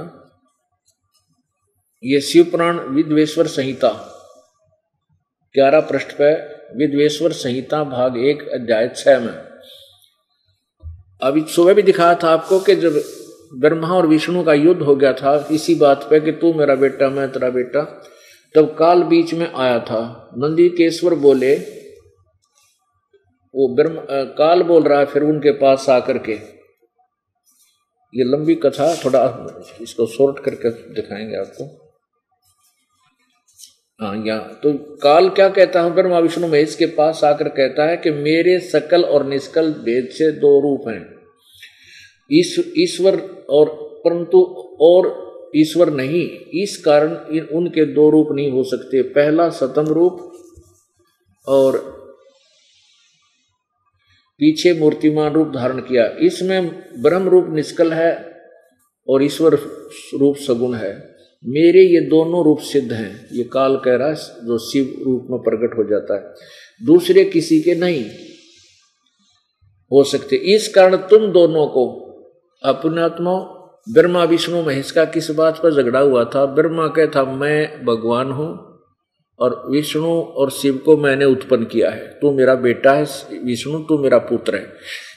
[2.02, 3.88] ये शिव पुराण विद्वेश्वर संहिता
[5.54, 6.34] ग्यारह पृष्ठ पे,
[6.78, 9.32] विद्वेश्वर संहिता भाग एक, अध्याय छह में।
[11.22, 13.02] अभी सुबह भी दिखाया था आपको कि जब
[13.54, 17.08] ब्रह्मा और विष्णु का युद्ध हो गया था, इसी बात पे कि तू मेरा बेटा,
[17.08, 18.02] मैं तेरा बेटा,
[18.54, 21.56] तब काल बीच में आया था। नंदी केश्वर बोले,
[23.54, 26.32] वो ब्रह्म काल बोल रहा है, फिर उनके पास आकर के।
[28.14, 29.46] ये लंबी कथा, थोड़ा
[29.80, 31.79] इसको शॉर्ट करके दिखाएँगे आपको।
[34.00, 35.94] हाँ या तो काल क्या कहता है?
[35.94, 40.30] ब्रह्मा विष्णु महेश के पास आकर कहता है कि मेरे सकल और निष्कल भेद से
[40.32, 41.20] दो रूप हैं।
[42.32, 43.18] ईश्वर
[43.50, 43.68] और,
[44.04, 44.42] परंतु
[44.80, 46.28] और ईश्वर नहीं,
[46.62, 47.14] इस कारण
[47.56, 50.32] उनके दो रूप नहीं हो सकते। पहला सतम रूप
[51.46, 51.78] और
[54.40, 56.68] पीछे मूर्तिमान रूप धारण किया। इसमें
[57.02, 58.40] ब्रह्म रूप निष्कल है
[59.08, 59.54] और ईश्वर
[60.20, 61.09] रूप सगुण है।
[61.44, 65.40] मेरे ये दोनों रूप सिद्ध हैं। ये काल कह रहा है जो शिव रूप में
[65.40, 66.34] प्रकट हो जाता है।
[66.86, 68.04] दूसरे किसी के नहीं
[69.92, 71.86] हो सकते। इस कारण तुम दोनों को
[72.64, 73.56] अपनात्मा
[73.92, 76.46] ब्रह्मा, विष्णु, महेश का किस बात पर झगड़ा हुआ था?
[76.46, 78.80] ब्रह्मा कहता मैं भगवान हूँ
[79.38, 83.06] और विष्णु और शिव को मैंने उत्पन्न किया है। तू मेरा बेटा है,
[83.44, 84.72] विष्णु, तू मेरा पुत्र है।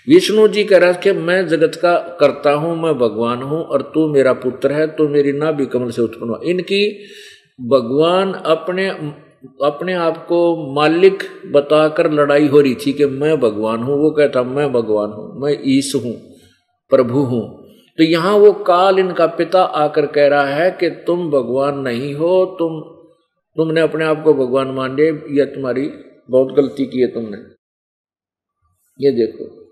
[0.08, 4.08] विष्णु जी कह रहा कि मैं जगत का करता हूँ, मैं भगवान हूँ और तू
[4.14, 6.82] मेरा पुत्र है, तू मेरी नाभि कमल से उत्पन्न हुआ इनकी
[7.70, 8.88] भगवान अपने
[9.64, 10.40] अपने आप को
[10.74, 11.24] मालिक
[11.54, 15.58] बताकर लड़ाई हो रही थी कि मैं भगवान हूँ। वो कहता, मैं भगवान हूँ, मैं
[15.68, 16.14] ईश हूँ,
[16.92, 17.42] प्रभु हूँ।
[18.00, 22.46] तो यहाँ वो काल इनका पिता आकर कह रहा है कि तुम भगवान नहीं हो,
[22.60, 22.80] तुम,
[23.56, 25.90] तुमने अपने आप को भगवान मान लिया यह तुम्हारी
[26.30, 27.38] बहुत गलती की है तुमने।
[29.00, 29.63] ये देखो।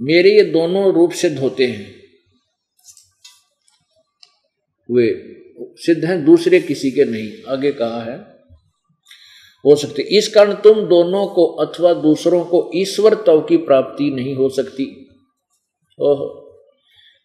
[0.00, 1.94] मेरे ये दोनों रूप सिद्ध होते हैं।
[4.90, 8.18] वे सिद्ध हैं, दूसरे किसी के नहीं। आगे कहा है,
[9.64, 14.34] हो सकते, इस कारण तुम दोनों को अथवा दूसरों को ईश्वर तव की प्राप्ति नहीं
[14.34, 15.08] हो सकती।
[15.98, 16.50] ओह,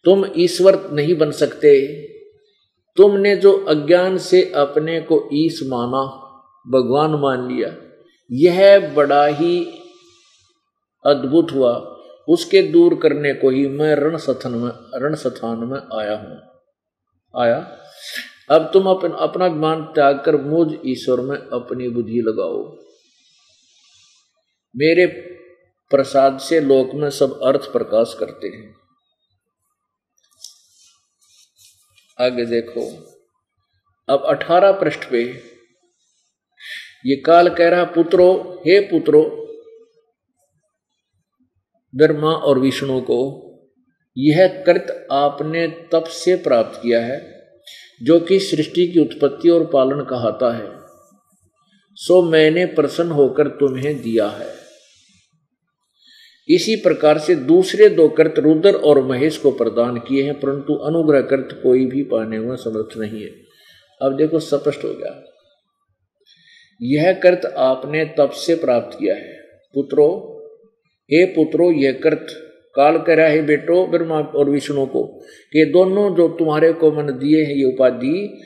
[0.04, 2.02] तुम ईश्वर नहीं बन सकते।
[2.96, 6.02] तुमने जो अज्ञान से अपने को ईश माना,
[6.68, 7.76] भगवान मान लिया,
[8.32, 9.64] यह बड़ा ही
[11.06, 11.90] अद्भुत हुआ।
[12.28, 14.70] उसके दूर करने को ही मैं रण सथन में,
[15.02, 16.40] रण स्थान में आया हूँ।
[17.42, 17.80] आया?
[18.50, 22.76] अब तुम अपन, अपना ज्ञान त्याग कर मुझ ईश्वर में अपनी बुद्धि लगाओ।
[24.76, 25.06] मेरे
[25.90, 28.74] प्रसाद से लोक में सब अर्थ प्रकाश करते हैं।
[32.20, 33.14] आगे देखो।
[34.08, 35.22] अब अठारह पृष्ठ पे।
[37.06, 39.43] ये काल कह रहा, पुत्रो, हे पुत्रो
[41.96, 43.40] ब्रह्मा और विष्णु को,
[44.18, 47.46] यह कृत आपने तप से प्राप्त किया है,
[48.02, 50.84] जो कि सृष्टि की उत्पत्ति और पालन कहता है।
[51.94, 54.64] सो मैंने प्रसन्न होकर तुम्हें दिया है।
[56.48, 61.20] इसी प्रकार से दूसरे दो कर्त रुद्र और महेश को प्रदान किए हैं, परंतु अनुग्रह
[61.20, 63.30] कर्त कोई भी पाने हुआ समर्थ नहीं है।
[64.02, 65.24] अब देखो, स्पष्ट हो गया।
[66.82, 69.38] यह कर्त आपने तप से प्राप्त किया है।
[69.74, 70.30] पुत्रो
[71.12, 72.26] हे पुत्रो, ये कर्त
[72.74, 75.04] काल कह रहा है, बेटो, ब्रह्मा और विष्णु को
[75.52, 78.40] कि दोनों जो तुम्हारे को मन दिए हैं, ये उपाधि,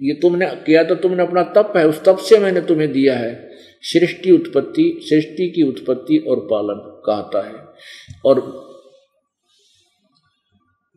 [0.00, 3.50] ये तुमने किया तो तुमने अपना तप है, उस तप से मैंने तुम्हें दिया है।
[3.82, 7.54] सृष्टि उत्पत्ति, सृष्टि की उत्पत्ति और पालन, कहता है।
[8.24, 8.40] और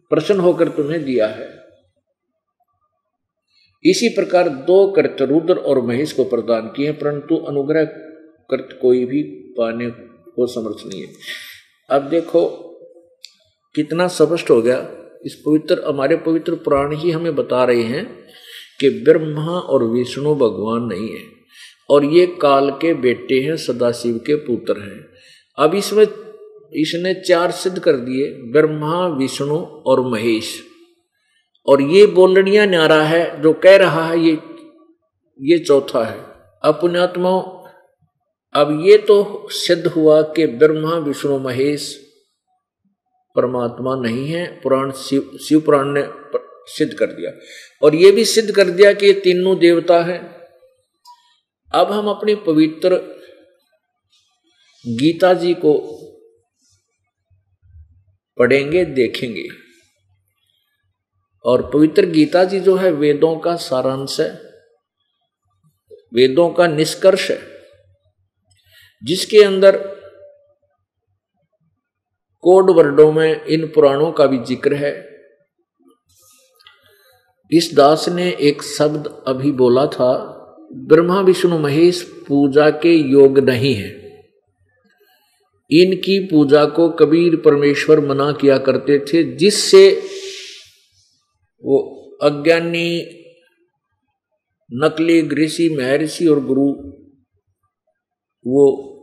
[0.10, 1.66] प्रसन्न होकर तुम्हें दिया है।
[3.86, 7.86] इसी प्रकार दो कर्त रुद्र और महेश को प्रदान किए परंतु अनुग्रह
[8.50, 9.24] कर्त कोई भी
[9.58, 11.14] पाने को समर्थ नहीं है।
[11.90, 12.46] अब देखो,
[13.76, 14.92] कितना स्पष्ट हो गया।
[15.26, 18.28] इस पवित्र, हमारे पवित्र पुराण ही हमें बता रहे हैं
[18.80, 21.36] कि ब्रह्मा और विष्णु भगवान नहीं है।
[21.90, 25.06] और ये काल के बेटे हैं, सदाशिव के पुत्र हैं।
[25.58, 26.08] अब इसमें,
[26.74, 30.64] इसने चार सिद्ध कर दिए, ब्रह्मा, विष्णु और महेश।
[31.68, 34.38] और ये बोलनिया न्यारा है, जो कह रहा है, ये
[35.42, 36.20] ये चौथा है।
[36.64, 37.55] अपनात्मा
[38.56, 42.12] अब ये तो सिद्ध हुआ कि ब्रह्मा, विष्णु, महेश
[43.36, 46.04] परमात्मा नहीं है। पुराण शिव शिव पुराण ने
[46.68, 47.32] सिद्ध कर दिया।
[47.82, 50.48] और ये भी सिद्ध कर दिया कि ये तीनों देवता है।
[51.74, 52.96] अब हम अपनी पवित्र
[54.88, 55.74] गीता जी को
[58.38, 59.48] पढ़ेंगे, देखेंगे।
[61.46, 64.42] और पवित्र गीता जी जो है, वेदों का सारांश है।
[66.14, 67.55] वेदों का निष्कर्ष है।
[69.06, 69.78] जिसके अंदर
[72.44, 75.10] कोड वर्डों में इन पुराणों का भी ज़िक्र है।
[77.52, 80.32] इस दास ने एक शब्द अभी बोला था,
[80.74, 83.90] ब्रह्मा विष्णु महेश पूजा के योग नहीं है।
[85.72, 90.02] इनकी पूजा को कबीर परमेश्वर मना किया करते थे, जिससे
[91.64, 91.78] वो
[92.22, 93.00] अज्ञानी,
[94.74, 96.68] नकली ऋषि महर्षि और गुरु
[98.46, 98.95] वो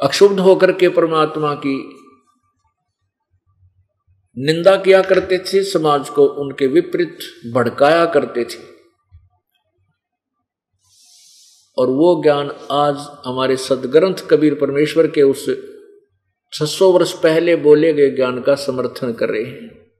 [0.00, 2.00] अक्षुब्ध होकर के परमात्मा की
[4.38, 7.18] निंदा किया करते थे, समाज को उनके विपरीत
[7.54, 8.74] भड़काया करते थे।
[11.78, 15.50] और वो ज्ञान आज हमारे सदग्रंथ कबीर परमेश्वर के उस
[16.52, 19.90] 600 वर्ष पहले बोले गए ज्ञान का समर्थन कर रहे हैं।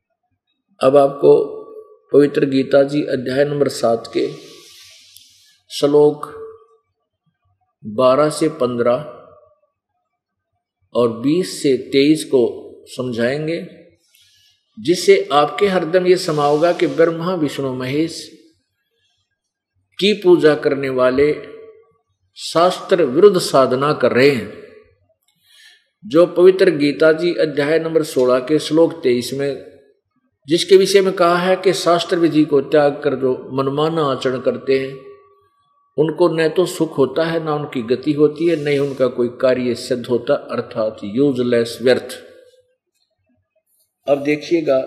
[0.82, 1.64] अब आपको
[2.12, 4.28] पवित्र गीता जी अध्याय नंबर सात के
[5.70, 6.44] श्लोक
[7.86, 9.13] 12 से 15
[10.94, 13.66] और 20 से 23 को समझाएँगे,
[14.80, 18.30] जिससे आपके हरदम ये समा होगा कि ब्रह्मा, विष्णु, महेश
[20.00, 21.36] की पूजा करने वाले
[22.36, 24.64] शास्त्र विरुद्ध साधना कर रहे हैं।
[26.06, 29.66] जो पवित्र गीता जी अध्याय नंबर 16 के श्लोक 23 में,
[30.48, 34.80] जिसके विषय में कहा है कि शास्त्र विधि को त्याग कर जो मनमाना आचरण करते
[34.80, 35.13] हैं
[35.98, 39.74] उनको न तो सुख होता है, ना उनकी गति होती है नहीं उनका कोई कार्य
[39.74, 42.16] सिद्ध होता, अर्थात यूजलेस व्यर्थ।
[44.06, 44.78] अब देखिएगा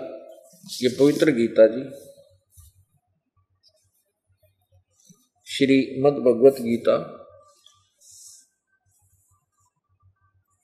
[0.82, 1.82] ये पवित्र गीता जी।
[5.46, 6.96] श्री मद भगवत गीता।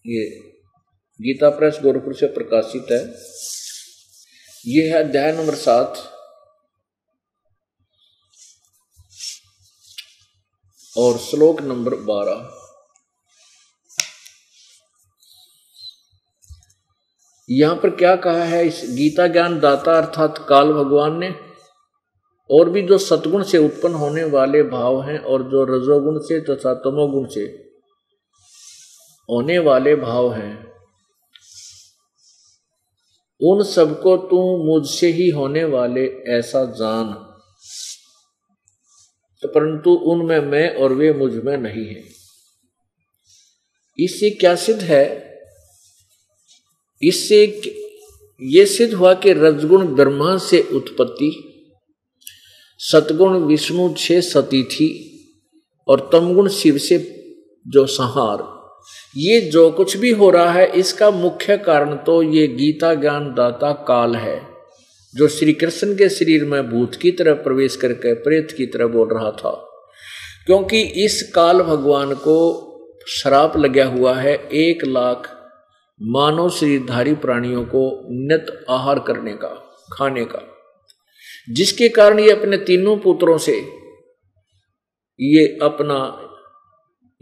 [0.05, 0.25] ये
[1.21, 3.01] गीता प्रेस गोरखपुर से प्रकाशित है।
[4.67, 6.11] ये है अध्याय नंबर सात।
[10.99, 12.61] और श्लोक नंबर बारह।
[17.51, 18.67] यहाँ पर क्या कहा है?
[18.67, 21.35] इस गीता ज्ञान दाता अर्थात काल भगवान ने
[22.51, 26.75] और भी जो सतगुण से उत्पन्न होने वाले भाव हैं और जो रजोगुण से तथा
[26.75, 27.41] तमोगुण से
[29.31, 30.73] होने वाले भाव हैं,
[33.41, 36.07] उन सबको तू मुझसे ही होने वाले
[36.39, 37.34] ऐसा जान।
[39.45, 42.03] तो परंतु उनमें मैं और वे मुझमें नहीं है।
[43.99, 45.35] इससे क्या सिद्ध है?
[47.03, 47.63] इससे
[48.43, 51.31] ये सिद्ध हुआ कि रजगुण ब्रह्मा से उत्पत्ति,
[52.79, 54.89] सतगुण विष्णु से सती थी
[55.89, 56.99] और तमगुण शिव से
[57.69, 58.49] जो संहार।
[59.17, 63.73] ये जो कुछ भी हो रहा है, इसका मुख्य कारण तो ये गीता ज्ञान दाता
[63.73, 64.54] काल है।
[65.15, 69.09] जो श्री कृष्ण के शरीर में भूत की तरह प्रवेश करके प्रेत की तरह बोल
[69.13, 69.71] रहा था।
[70.47, 72.65] क्योंकि इस काल भगवान को
[73.09, 75.31] श्राप लगा हुआ है, एक लाख
[76.03, 80.57] मानव शरीरधारी प्राणियों को नित आहार करने का, खाने का।
[81.51, 83.59] जिसके कारण ये अपने तीनों पुत्रों से
[85.21, 86.21] ये अपना,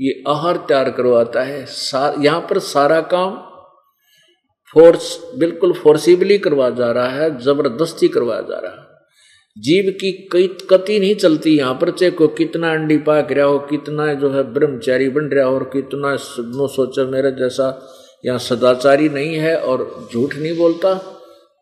[0.01, 1.61] ये आहार तैयार करवाता है।
[2.24, 3.51] यहाँ पर सारा काम
[4.74, 8.92] फोर्स, बिल्कुल फोर्सिबली करवा जा रहा है, ज़बरदस्ती करवाया जा रहा है।
[9.58, 13.58] जीव की कई, कति नहीं चलती यहाँ पर, चाहे को कितना अंडी पाक रहा हो,
[13.58, 17.88] कितना जो है ब्रह्मचारी बन रहा हो, और कितना नो सोचा मेरे जैसा
[18.26, 20.94] यहाँ सदाचारी नहीं है, और झूठ नहीं बोलता।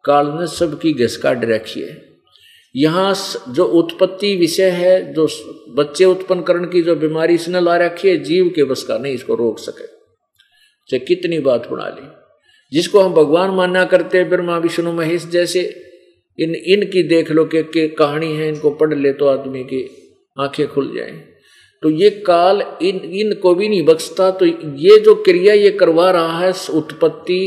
[0.05, 2.03] काल ने सबकी घिस काट रखी है।
[2.77, 3.15] यहाँ
[3.49, 5.29] जो उत्पत्ति विषय है, जो
[5.69, 9.15] बच्चे उत्पन्न करण की जो बीमारी इसने ला रखी है, जीव के बस का नहीं
[9.15, 9.87] इसको रोक सके।
[10.89, 12.20] चाहे कितनी बात बना ली।
[12.73, 15.61] जिसको हम भगवान मानना करते हैं ब्रह्मा विष्णु महेश जैसे
[16.39, 19.83] इन इनकी देख लो कि, कि कहानी है इनको पढ़ ले तो आदमी की
[20.41, 21.11] आँखें खुल जाए।
[21.83, 26.39] तो ये काल इन इनको भी नहीं बख्शता तो ये जो क्रिया ये करवा रहा
[26.39, 27.41] है उत्पत्ति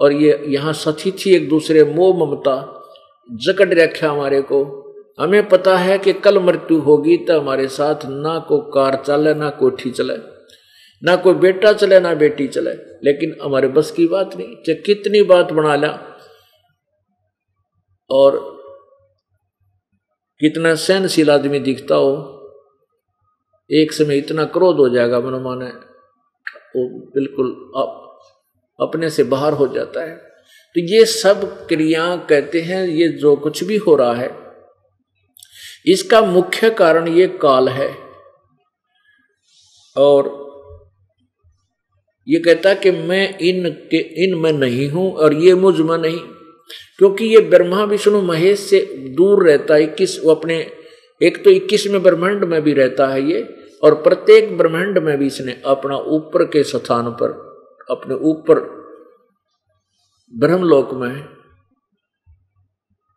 [0.00, 2.56] और ये यहाँ थी एक दूसरे मोह ममता
[3.28, 4.64] जकड़ रखा हमारे को।
[5.20, 9.50] हमें पता है कि कल मृत्यु होगी तो हमारे साथ ना को कार चले ना
[9.50, 10.35] कोठी चले।
[11.02, 12.70] ना कोई बेटा चले ना बेटी चले।
[13.04, 15.88] लेकिन हमारे बस की बात नहीं चाहे कितनी बात बना ला।
[18.10, 18.38] और
[20.40, 22.32] कितना सहनशील आदमी दिखता हो
[23.70, 25.70] एक समय इतना क्रोध हो जाएगा मन माने
[26.76, 28.18] वो बिल्कुल अप,
[28.80, 30.16] अपने से बाहर हो जाता है।
[30.74, 34.30] तो ये सब क्रिया कहते हैं ये जो कुछ भी हो रहा है
[35.86, 37.88] इसका मुख्य कारण ये काल है।
[39.96, 40.45] और
[42.26, 46.18] ये कहता कि मैं इन के, इन में नहीं हूँ और ये मुझमें नहीं।
[46.98, 48.80] क्योंकि ये ब्रह्मा, विष्णु, महेश से
[49.16, 50.56] दूर रहता है, इक्कीस, वो अपने,
[51.20, 53.42] एक तो इक्कीसवें ब्रह्मांड में भी रहता है ये,
[53.82, 57.30] और प्रत्येक ब्रह्मांड में भी इसने अपना ऊपर के स्थान पर,
[57.90, 58.60] अपने ऊपर
[60.32, 61.24] ब्रह्मलोक में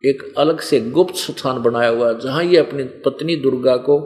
[0.04, 3.98] एक अलग से गुप्त स्थान बनाया हुआ जहाँ ये अपनी पत्नी दुर्गा को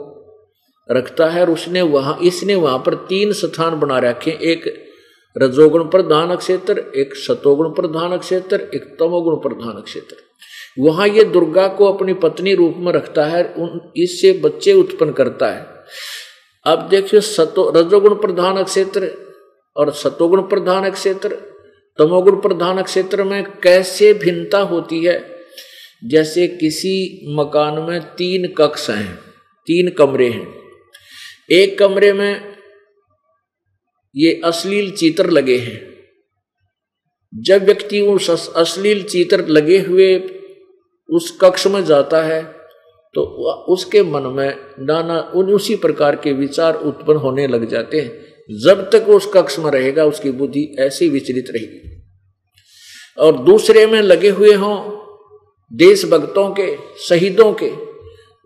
[0.89, 4.84] रखता है, और उसने वहाँ, इसने वहाँ पर तीन स्थान बना रखे एक
[5.37, 10.15] रजोगुण प्रधान क्षेत्र एक सतोगुण प्रधान क्षेत्र एक तमोगुण प्रधान क्षेत्र
[10.79, 15.47] वहाँ ये दुर्गा को अपनी पत्नी रूप में रखता है, उन इससे बच्चे उत्पन्न करता
[15.47, 15.65] है।
[16.65, 19.11] अब देखिए, सतो रजोगुण प्रधान क्षेत्र
[19.75, 21.29] और सतोगुण प्रधान क्षेत्र
[21.99, 25.35] तमोगुण प्रधान क्षेत्र में कैसे भिन्नता होती है?
[26.05, 29.15] जैसे किसी मकान में तीन कक्ष हैं,
[29.67, 30.47] तीन कमरे हैं।
[31.51, 32.54] एक कमरे में
[34.15, 35.79] ये अश्लील चित्र लगे हैं।
[37.33, 40.17] जब व्यक्ति उस अश्लील चित्र लगे हुए
[41.09, 42.41] उस कक्ष में जाता है
[43.15, 43.21] तो
[43.73, 48.89] उसके मन में नाना उन उसी प्रकार के विचार उत्पन्न होने लग जाते हैं। जब
[48.91, 51.91] तक उस कक्ष में रहेगा, उसकी बुद्धि ऐसी विचलित रहेगी।
[53.17, 54.77] और दूसरे में लगे हुए हों,
[55.71, 57.69] देशभक्तों के, शहीदों के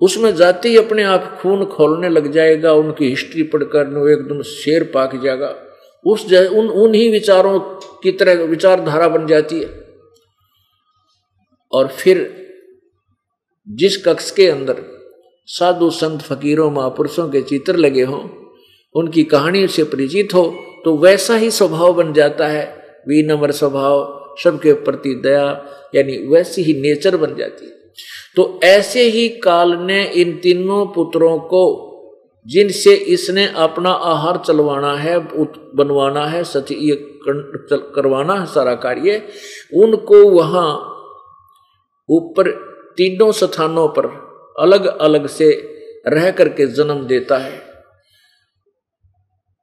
[0.01, 4.83] उसमें जाते ही अपने आप खून खोलने लग जाएगा, उनकी हिस्ट्री पढ़कर वो एकदम शेर
[4.93, 5.55] पाक जाएगा
[6.05, 7.59] उस उन, उन्हीं विचारों
[8.03, 9.67] की तरह विचारधारा बन जाती है।
[11.71, 12.17] और फिर
[13.67, 14.81] जिस कक्ष के अंदर
[15.47, 18.21] साधु संत फकीरों, महापुरुषों के चित्र लगे हों,
[18.95, 20.43] उनकी कहानी से परिचित हो
[20.85, 22.65] तो वैसा ही स्वभाव बन जाता है।
[23.07, 25.45] विनम्र स्वभाव, सबके प्रति दया,
[25.95, 27.78] यानी वैसी ही नेचर बन जाती है।
[28.35, 31.63] तो ऐसे ही काल ने इन तीनों पुत्रों को,
[32.45, 35.17] जिनसे इसने अपना आहार चलवाना है
[35.75, 36.95] बनवाना है ये
[37.95, 39.17] करवाना है सारा कार्य,
[39.73, 40.69] उनको वहाँ
[42.09, 42.51] ऊपर
[42.97, 44.05] तीनों स्थानों पर
[44.59, 45.49] अलग अलग से
[46.07, 47.61] रह करके जन्म देता है।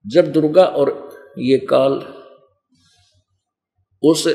[0.04, 0.90] जब दुर्गा और
[1.38, 1.92] ये काल
[4.02, 4.26] उस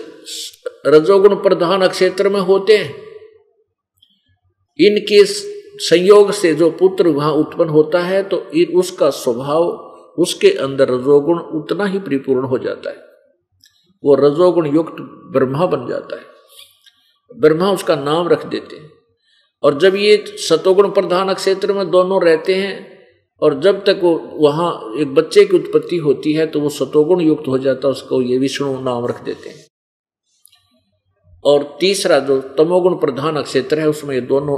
[0.88, 3.11] रजोगुण प्रधान क्षेत्र में होते हैं
[4.82, 5.24] इनके
[5.80, 8.38] संयोग से जो पुत्र वहाँ उत्पन्न होता है तो
[8.76, 9.64] उसका स्वभाव,
[10.18, 12.98] उसके अंदर रजोगुण उतना ही परिपूर्ण हो जाता है।
[14.04, 14.96] वो रजोगुण युक्त
[15.34, 16.26] ब्रह्मा बन जाता है।
[17.32, 18.90] ब्रह्मा उसका नाम रख देते हैं।
[19.64, 22.90] और जब ये सतोगुण प्रधान क्षेत्र में दोनों रहते हैं,
[23.42, 27.48] और जब तक वो वहाँ एक बच्चे की उत्पत्ति होती है तो वो सतोगुण युक्त
[27.48, 29.66] हो जाता है, उसको ये विष्णु नाम रख देते हैं।
[31.46, 34.58] और तीसरा जो तमोगुण प्रधान क्षेत्र है उसमें ये दोनों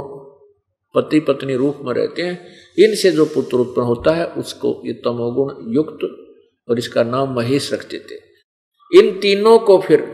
[0.94, 2.46] पति पत्नी रूप में रहते हैं।
[2.78, 6.04] इनसे जो पुत्र उत्पन्न होता है उसको ये तमोगुण युक्त
[6.68, 8.18] और इसका नाम महेश रख देते
[8.98, 10.06] इन तीनों को फिर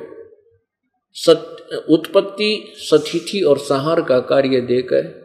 [1.13, 1.57] सत,
[1.91, 5.19] उत्पत्ति सतिथि और सहार का कार्य देकर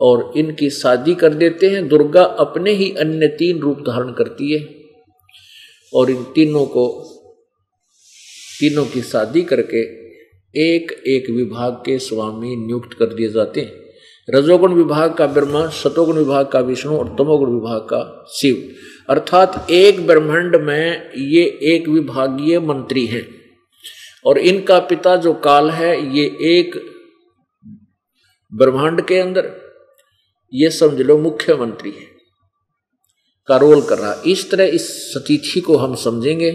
[0.00, 4.64] और इनकी शादी कर देते हैं। दुर्गा अपने ही अन्य तीन रूप धारण करती है
[5.94, 6.86] और इन तीनों को
[8.60, 10.05] तीनों की शादी करके
[10.56, 13.86] एक एक विभाग के स्वामी नियुक्त कर दिए जाते हैं।
[14.30, 18.72] रजोगुण विभाग का ब्रह्मा, सतोगुण विभाग का विष्णु और तमोगुण विभाग का शिव।
[19.08, 23.28] अर्थात एक ब्रह्मांड में ये एक विभागीय मंत्री हैं।
[24.24, 26.92] और इनका पिता जो काल है, ये एक
[28.54, 29.52] ब्रह्मांड के अंदर,
[30.54, 32.16] ये समझ लो मुख्यमंत्री है।
[33.46, 36.52] का रोल कर रहा। इस तरह इस सतीथि को हम समझेंगे,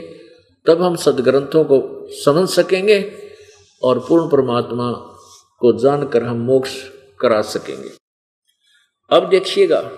[0.68, 3.21] तब हम सदग्रंथों को समझ सकेंगे
[3.84, 4.92] और पूर्ण परमात्मा
[5.60, 6.72] को जानकर हम मोक्ष
[7.20, 7.90] करा सकेंगे।
[9.12, 9.92] अब देखिएगा,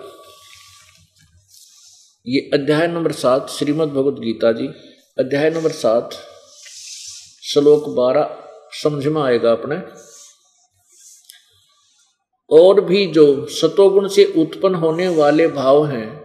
[2.26, 4.66] ये अध्याय नंबर सात, श्रीमद् भगवत गीता जी,
[5.18, 6.10] अध्याय नंबर सात,
[7.42, 8.36] श्लोक बारह,
[8.82, 9.76] समझ में आएगा अपने?
[12.50, 16.24] और भी जो सतोगुण से उत्पन्न होने वाले भाव हैं,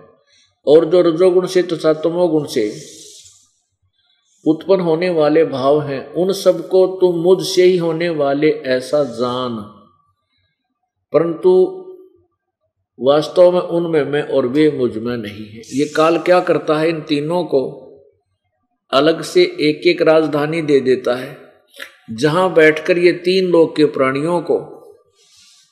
[0.68, 2.70] और जो रजोगुण से तथा तमोगुण से
[4.46, 9.56] उत्पन्न होने वाले भाव हैं। उन सबको तुम मुझसे ही होने वाले, ऐसा जान।
[11.14, 11.76] परंतु
[13.02, 16.90] वास्तव में उनमें मैं और वे मुझमें नहीं है। ये काल क्या करता है?
[16.90, 17.86] इन तीनों को
[18.92, 21.38] अलग से एक एक राजधानी दे देता है।
[22.12, 24.76] जहाँ बैठकर ये तीन लोग के प्राणियों को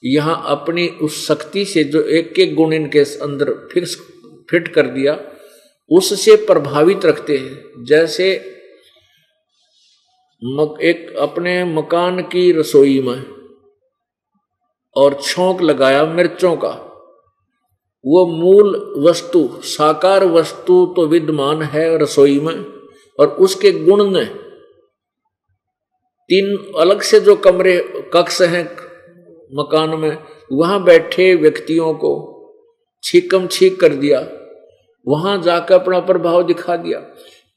[0.06, 3.98] यहाँ अपनी उस शक्ति से जो एक एक गुण इनके अंदर फिक्स,
[4.50, 5.20] फिट कर दिया,
[5.90, 8.57] उससे प्रभावित रखते हैं। जैसे
[10.42, 13.24] एक अपने मकान की रसोई में
[14.96, 16.70] और छोंक लगाया मिर्चों का।
[18.06, 22.66] वो मूल वस्तु, साकार वस्तु तो विद्यमान है रसोई में
[23.20, 24.26] और उसके गुण ने
[26.30, 27.78] तीन अलग से जो कमरे,
[28.14, 28.66] कक्ष हैं
[29.54, 30.18] मकान में,
[30.54, 32.14] वहाँ बैठे व्यक्तियों को
[33.04, 34.20] छीकम छीक कर दिया।
[35.08, 37.00] वहाँ जाकर अपना प्रभाव दिखा दिया।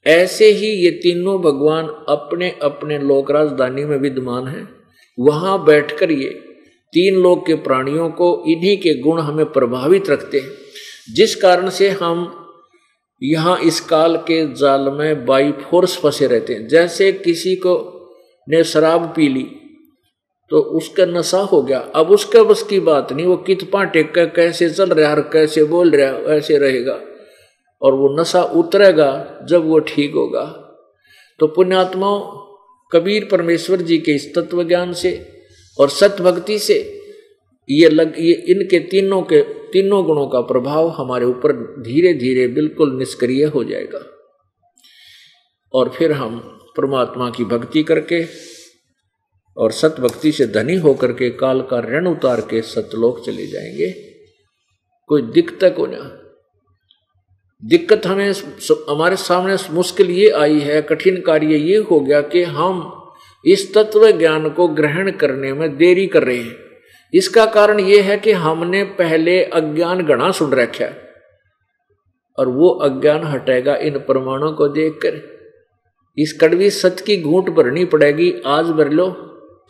[0.05, 4.69] ऐसे ही ये तीनों भगवान अपने अपने लोक राजधानी में विद्यमान हैं।
[5.19, 6.29] वहाँ बैठकर ये
[6.93, 10.51] तीन लोग के प्राणियों को इन्हीं के गुण हमें प्रभावित रखते हैं।
[11.13, 12.47] जिस कारण से हम
[13.23, 17.73] यहाँ इस काल के जाल में बाई फोर्स फंसे रहते हैं। जैसे किसी को
[18.49, 19.47] ने शराब पी ली
[20.51, 24.25] तो उसका नशा हो गया। अब उसके बस की बात नहीं, वो कितना टेक कर,
[24.25, 26.99] कैसे चल रहा है, कैसे बोल रहा है, ऐसे रहेगा।
[27.81, 30.45] और वो नशा उतरेगा जब वो ठीक होगा।
[31.39, 32.41] तो पुण्यात्माओं,
[32.91, 35.41] कबीर परमेश्वर जी के इस तत्व ज्ञान से
[35.79, 37.01] और सत्य भक्ति से
[37.69, 42.97] ये लग, ये इनके तीनों के, तीनों गुणों का प्रभाव हमारे ऊपर धीरे धीरे बिल्कुल
[42.97, 44.05] निष्क्रिय हो जाएगा।
[45.73, 48.25] और फिर हम परमात्मा की भक्ति करके
[49.57, 53.91] और सत भक्ति से धनी होकर के काल का ऋण उतार के सतलोक चले जाएँगे।
[55.07, 56.20] कोई दिक्कत को ना।
[57.63, 58.31] दिक्कत हमें
[58.89, 62.79] हमारे सामने मुश्किल ये आई है, कठिन कार्य ये हो गया कि हम
[63.45, 66.55] इस तत्व ज्ञान को ग्रहण करने में देरी कर रहे हैं।
[67.13, 71.09] इसका कारण यह है कि हमने पहले अज्ञान गणा सुन रखा है
[72.37, 75.21] और वो अज्ञान हटेगा इन प्रमाणों को देखकर।
[76.17, 79.09] इस कड़वी सत्य की घूट भरनी पड़ेगी, आज भर लो,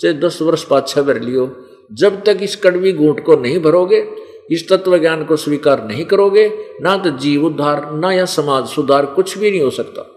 [0.02, 1.46] चाहे दस वर्ष पाछा भर लियो।
[1.94, 4.02] जब तक इस कड़वी घूट को नहीं भरोगे
[4.50, 9.06] इस तत्व ज्ञान को स्वीकार नहीं करोगे, ना तो जीव उद्धार, ना या समाज सुधार,
[9.06, 10.08] कुछ भी नहीं हो सकता।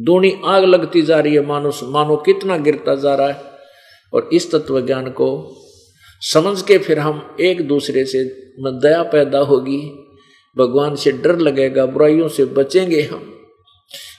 [0.00, 3.42] दोनी आग लगती जा रही है मानो मानो कितना गिरता जा रहा है।
[4.14, 5.56] और इस तत्व ज्ञान को
[6.20, 8.24] समझ के फिर हम एक दूसरे से
[8.60, 9.98] दया पैदा होगी।
[10.58, 13.31] भगवान से डर लगेगा, बुराइयों से बचेंगे हम।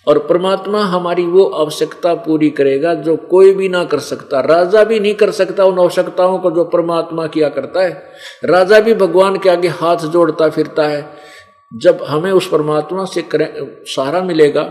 [0.08, 5.00] और परमात्मा हमारी वो आवश्यकता पूरी करेगा जो कोई भी ना कर सकता। राजा भी
[5.00, 8.12] नहीं कर सकता उन आवश्यकताओं को जो परमात्मा किया करता है।
[8.46, 11.10] राजा भी भगवान के आगे हाथ जोड़ता फिरता है।
[11.76, 13.54] जब हमें उस परमात्मा से करें,
[13.86, 14.64] सहारा मिलेगा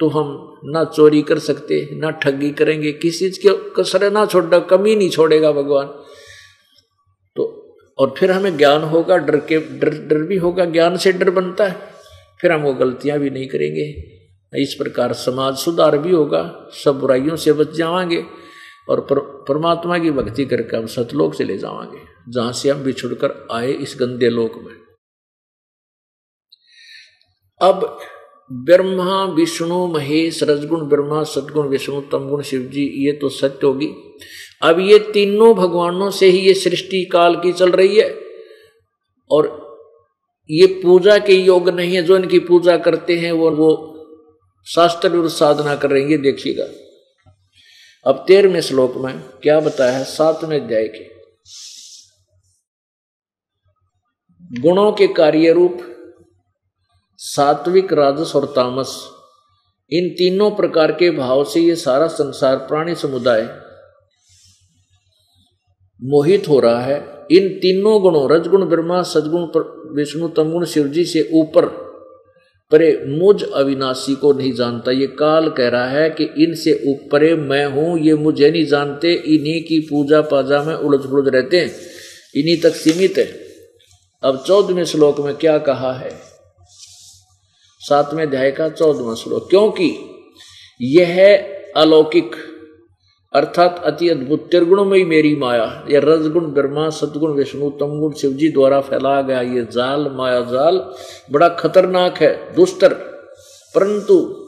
[0.00, 4.58] तो हम ना चोरी कर सकते, ना ठगी करेंगे। किसी चीज़ के कसरे ना छोड़
[4.58, 5.86] कमी नहीं छोड़ेगा भगवान।
[7.36, 11.30] तो और फिर हमें ज्ञान होगा, डर के, डर डर भी होगा, ज्ञान से डर
[11.30, 11.76] बनता है।
[12.40, 14.19] फिर हम वो गलतियाँ भी नहीं करेंगे।
[14.58, 18.24] इस प्रकार समाज सुधार भी होगा सब बुराइयों से बच जावांगे
[18.88, 21.98] और पर, परमात्मा की भक्ति करके हम सतलोक से ले जावांगे
[22.28, 24.74] जहाँ से हम बिछुड़कर आए इस गंदे लोक में।
[27.60, 27.98] अब
[28.52, 33.90] ब्रह्मा विष्णु महेश रजगुण ब्रह्मा सदगुण विष्णु तमगुण शिव जी ये तो सत्य होगी।
[34.62, 38.10] अब ये तीनों भगवानों से ही ये सृष्टि काल की चल रही है
[39.30, 39.48] और
[40.50, 43.89] ये पूजा के योग नहीं है जो इनकी पूजा करते हैं वो वो
[44.74, 46.64] शास्त्र विरुद्ध साधना कर देखिएगा।
[48.06, 50.04] अब तेरहवें श्लोक में क्या बताया है?
[50.04, 51.10] सातवें अध्याय के।
[54.60, 55.78] गुणों के कार्य रूप
[57.16, 59.04] सात्विक, राजस और तामस,
[59.92, 63.42] इन तीनों प्रकार के भाव से ये सारा संसार, प्राणी समुदाय
[66.02, 66.96] मोहित हो रहा है।
[67.30, 69.50] इन तीनों गुणों, रजगुण, ब्रह्मा, सदगुण
[69.96, 71.89] विष्णु तमगुण शिवजी से ऊपर
[72.70, 77.66] परे मुझ अविनाशी को नहीं जानता। ये काल कह रहा है कि इनसे ऊपर मैं
[77.66, 81.76] हूँ, ये मुझे नहीं जानते। इन्हीं की पूजा पाजा में उलझ उलझ रहते हैं।
[82.36, 83.40] इन्हीं तक सीमित है।
[84.22, 86.10] अब चौदहवें श्लोक में क्या कहा है?
[87.80, 89.98] सातवें अध्याय का चौदहवा श्लोक। क्योंकि
[90.82, 91.38] यह
[91.76, 92.49] अलौकिक
[93.32, 99.22] अर्थात अति अद्भुत त्रिगुणमयी मेरी माया। यह रजगुण, ब्रह्मा, सदगुण, विष्णु, तमगुण शिवजी द्वारा फैलाया
[99.22, 100.92] गया ये जाल, माया जाल,
[101.32, 102.88] बड़ा खतरनाक है, दुस्तर।
[103.74, 104.46] परंतु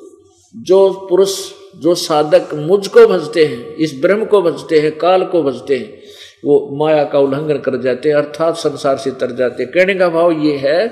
[0.56, 5.76] जो पुरुष, जो साधक मुझको भजते हैं, इस ब्रह्म को भजते हैं, काल को भजते
[5.76, 6.02] हैं,
[6.44, 10.32] वो माया का उल्लंघन कर जाते हैं, अर्थात संसार से तर जाते कहने का भाव
[10.32, 10.88] ये है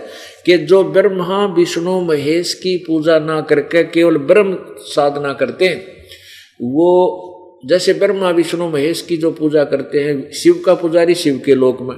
[0.47, 5.86] कि जो ब्रह्मा, विष्णु, महेश की पूजा ना करके केवल ब्रह्म साधना करते हैं,
[6.62, 7.26] वो
[7.65, 11.81] जैसे ब्रह्मा विष्णु महेश की जो पूजा करते हैं, शिव का पुजारी शिव के लोक
[11.81, 11.97] में,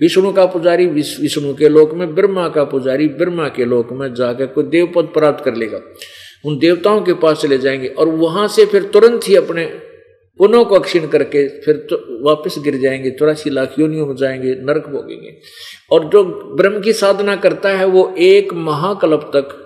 [0.00, 4.46] विष्णु का पुजारी विष्णु के लोक में, ब्रह्मा का पुजारी ब्रह्मा के लोक में जाकर
[4.46, 5.80] कोई देव पद प्राप्त कर लेगा।
[6.44, 9.64] उन देवताओं के पास चले जाएँगे और वहाँ से फिर तुरंत ही अपने
[10.40, 14.88] पुनः को अक्षीण करके फिर तो वापस गिर जाएँगे, चौरासी लाख योनियों में जाएँगे, नरक
[14.88, 15.36] भोगेंगे।
[15.92, 16.24] और जो
[16.56, 19.60] ब्रह्म की साधना करता है, वो एक महाकल्प तक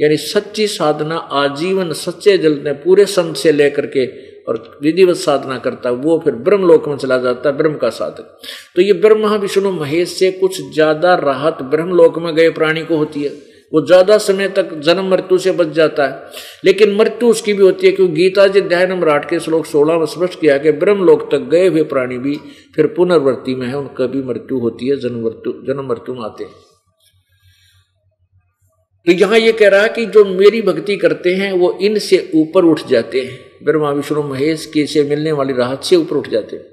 [0.00, 4.06] यानी सच्ची साधना आजीवन सच्चे जल में पूरे संत से लेकर के
[4.44, 7.88] और विधिवत साधना करता है वो फिर ब्रह्म लोक में चला जाता है ब्रह्म का
[7.90, 8.38] साधक।
[8.76, 12.96] तो ये ब्रह्म, विष्णु, महेश से कुछ ज़्यादा राहत ब्रह्म लोक में गए प्राणी को
[12.96, 13.30] होती है।
[13.72, 16.30] वो ज़्यादा समय तक जन्म मृत्यु से बच जाता है।
[16.64, 19.98] लेकिन मृत्यु उसकी भी होती है क्योंकि गीता जी अध्याय नंबर आठ के श्लोक सोलह
[19.98, 22.36] में स्पष्ट किया कि ब्रह्म लोक तक गए हुए प्राणी भी
[22.76, 26.44] फिर पुनर्वृत्ति में है, उनका भी मृत्यु होती है, जन्म मृत्यु जन्म मृत्यु में आते
[26.44, 26.54] हैं।
[29.06, 32.64] तो यहाँ ये कह रहा है कि जो मेरी भक्ति करते हैं, वो इनसे ऊपर
[32.64, 36.56] उठ जाते हैं। ब्रह्मा, विष्णु, महेश, के से मिलने वाली राहत से ऊपर उठ जाते
[36.56, 36.64] हैं।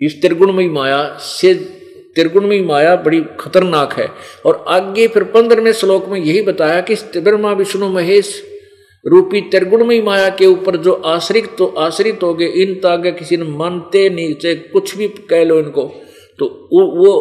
[0.00, 1.54] इस त्रिगुणमयी माया से,
[2.16, 4.08] त्रिगुणमयी माया बड़ी खतरनाक है।
[4.46, 8.42] और आगे फिर पंद्रहवें श्लोक में यही बताया कि ब्रह्मा, विष्णु, महेश
[9.04, 13.36] रूपी त्रिगुणमयी माया के ऊपर जो आश्रित तो आश्रित हो गए इन तो आगे किसी
[13.36, 15.84] ने मानते नहीं, चाहे कुछ भी कह लो इनको
[16.38, 17.12] तो वो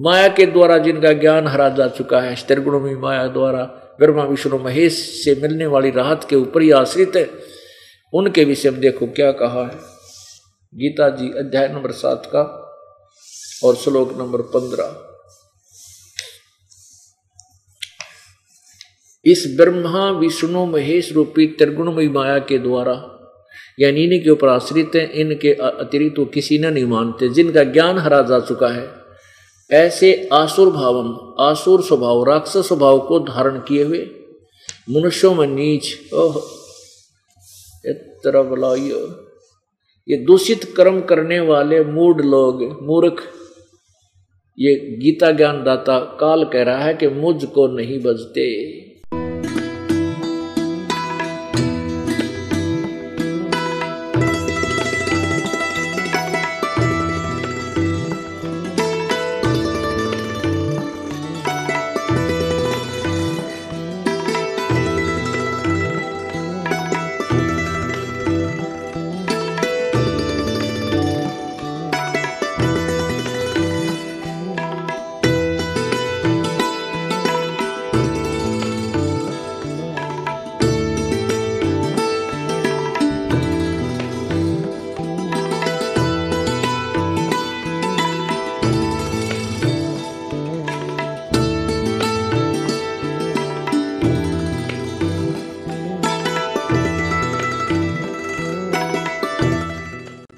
[0.00, 3.64] माया के द्वारा जिनका ज्ञान हरा जा चुका है त्रिगुणमयी माया द्वारा
[4.00, 4.92] ब्रह्मा, विष्णु, महेश
[5.24, 7.30] से मिलने वाली राहत के ऊपर ही आश्रित है।
[8.12, 9.98] उनके विषय में देखो क्या कहा है।
[10.74, 12.64] गीता जी अध्याय नंबर सात का
[13.64, 15.04] और श्लोक नंबर पंद्रह।
[19.24, 23.14] इस ब्रह्मा, विष्णु, महेश रूपी त्रिगुणमयी माया के द्वारा,
[23.80, 27.98] यानी इन्हीं के ऊपर आश्रित है, इनके अतिरिक्त तो किसी ने नहीं मानते, जिनका ज्ञान
[27.98, 28.97] हरा जा चुका है।
[29.70, 33.98] ऐसे आसुर भावम, आसुर स्वभाव, राक्षस स्वभाव को धारण किए हुए
[34.90, 36.40] मनुष्यों में नीच, ओह
[38.26, 38.98] बुलाइयो
[40.08, 43.22] ये दूषित कर्म करने वाले मूड लोग, मूर्ख,
[44.58, 48.46] ये गीता ज्ञान दाता काल कह रहा है कि मुझको नहीं बजते।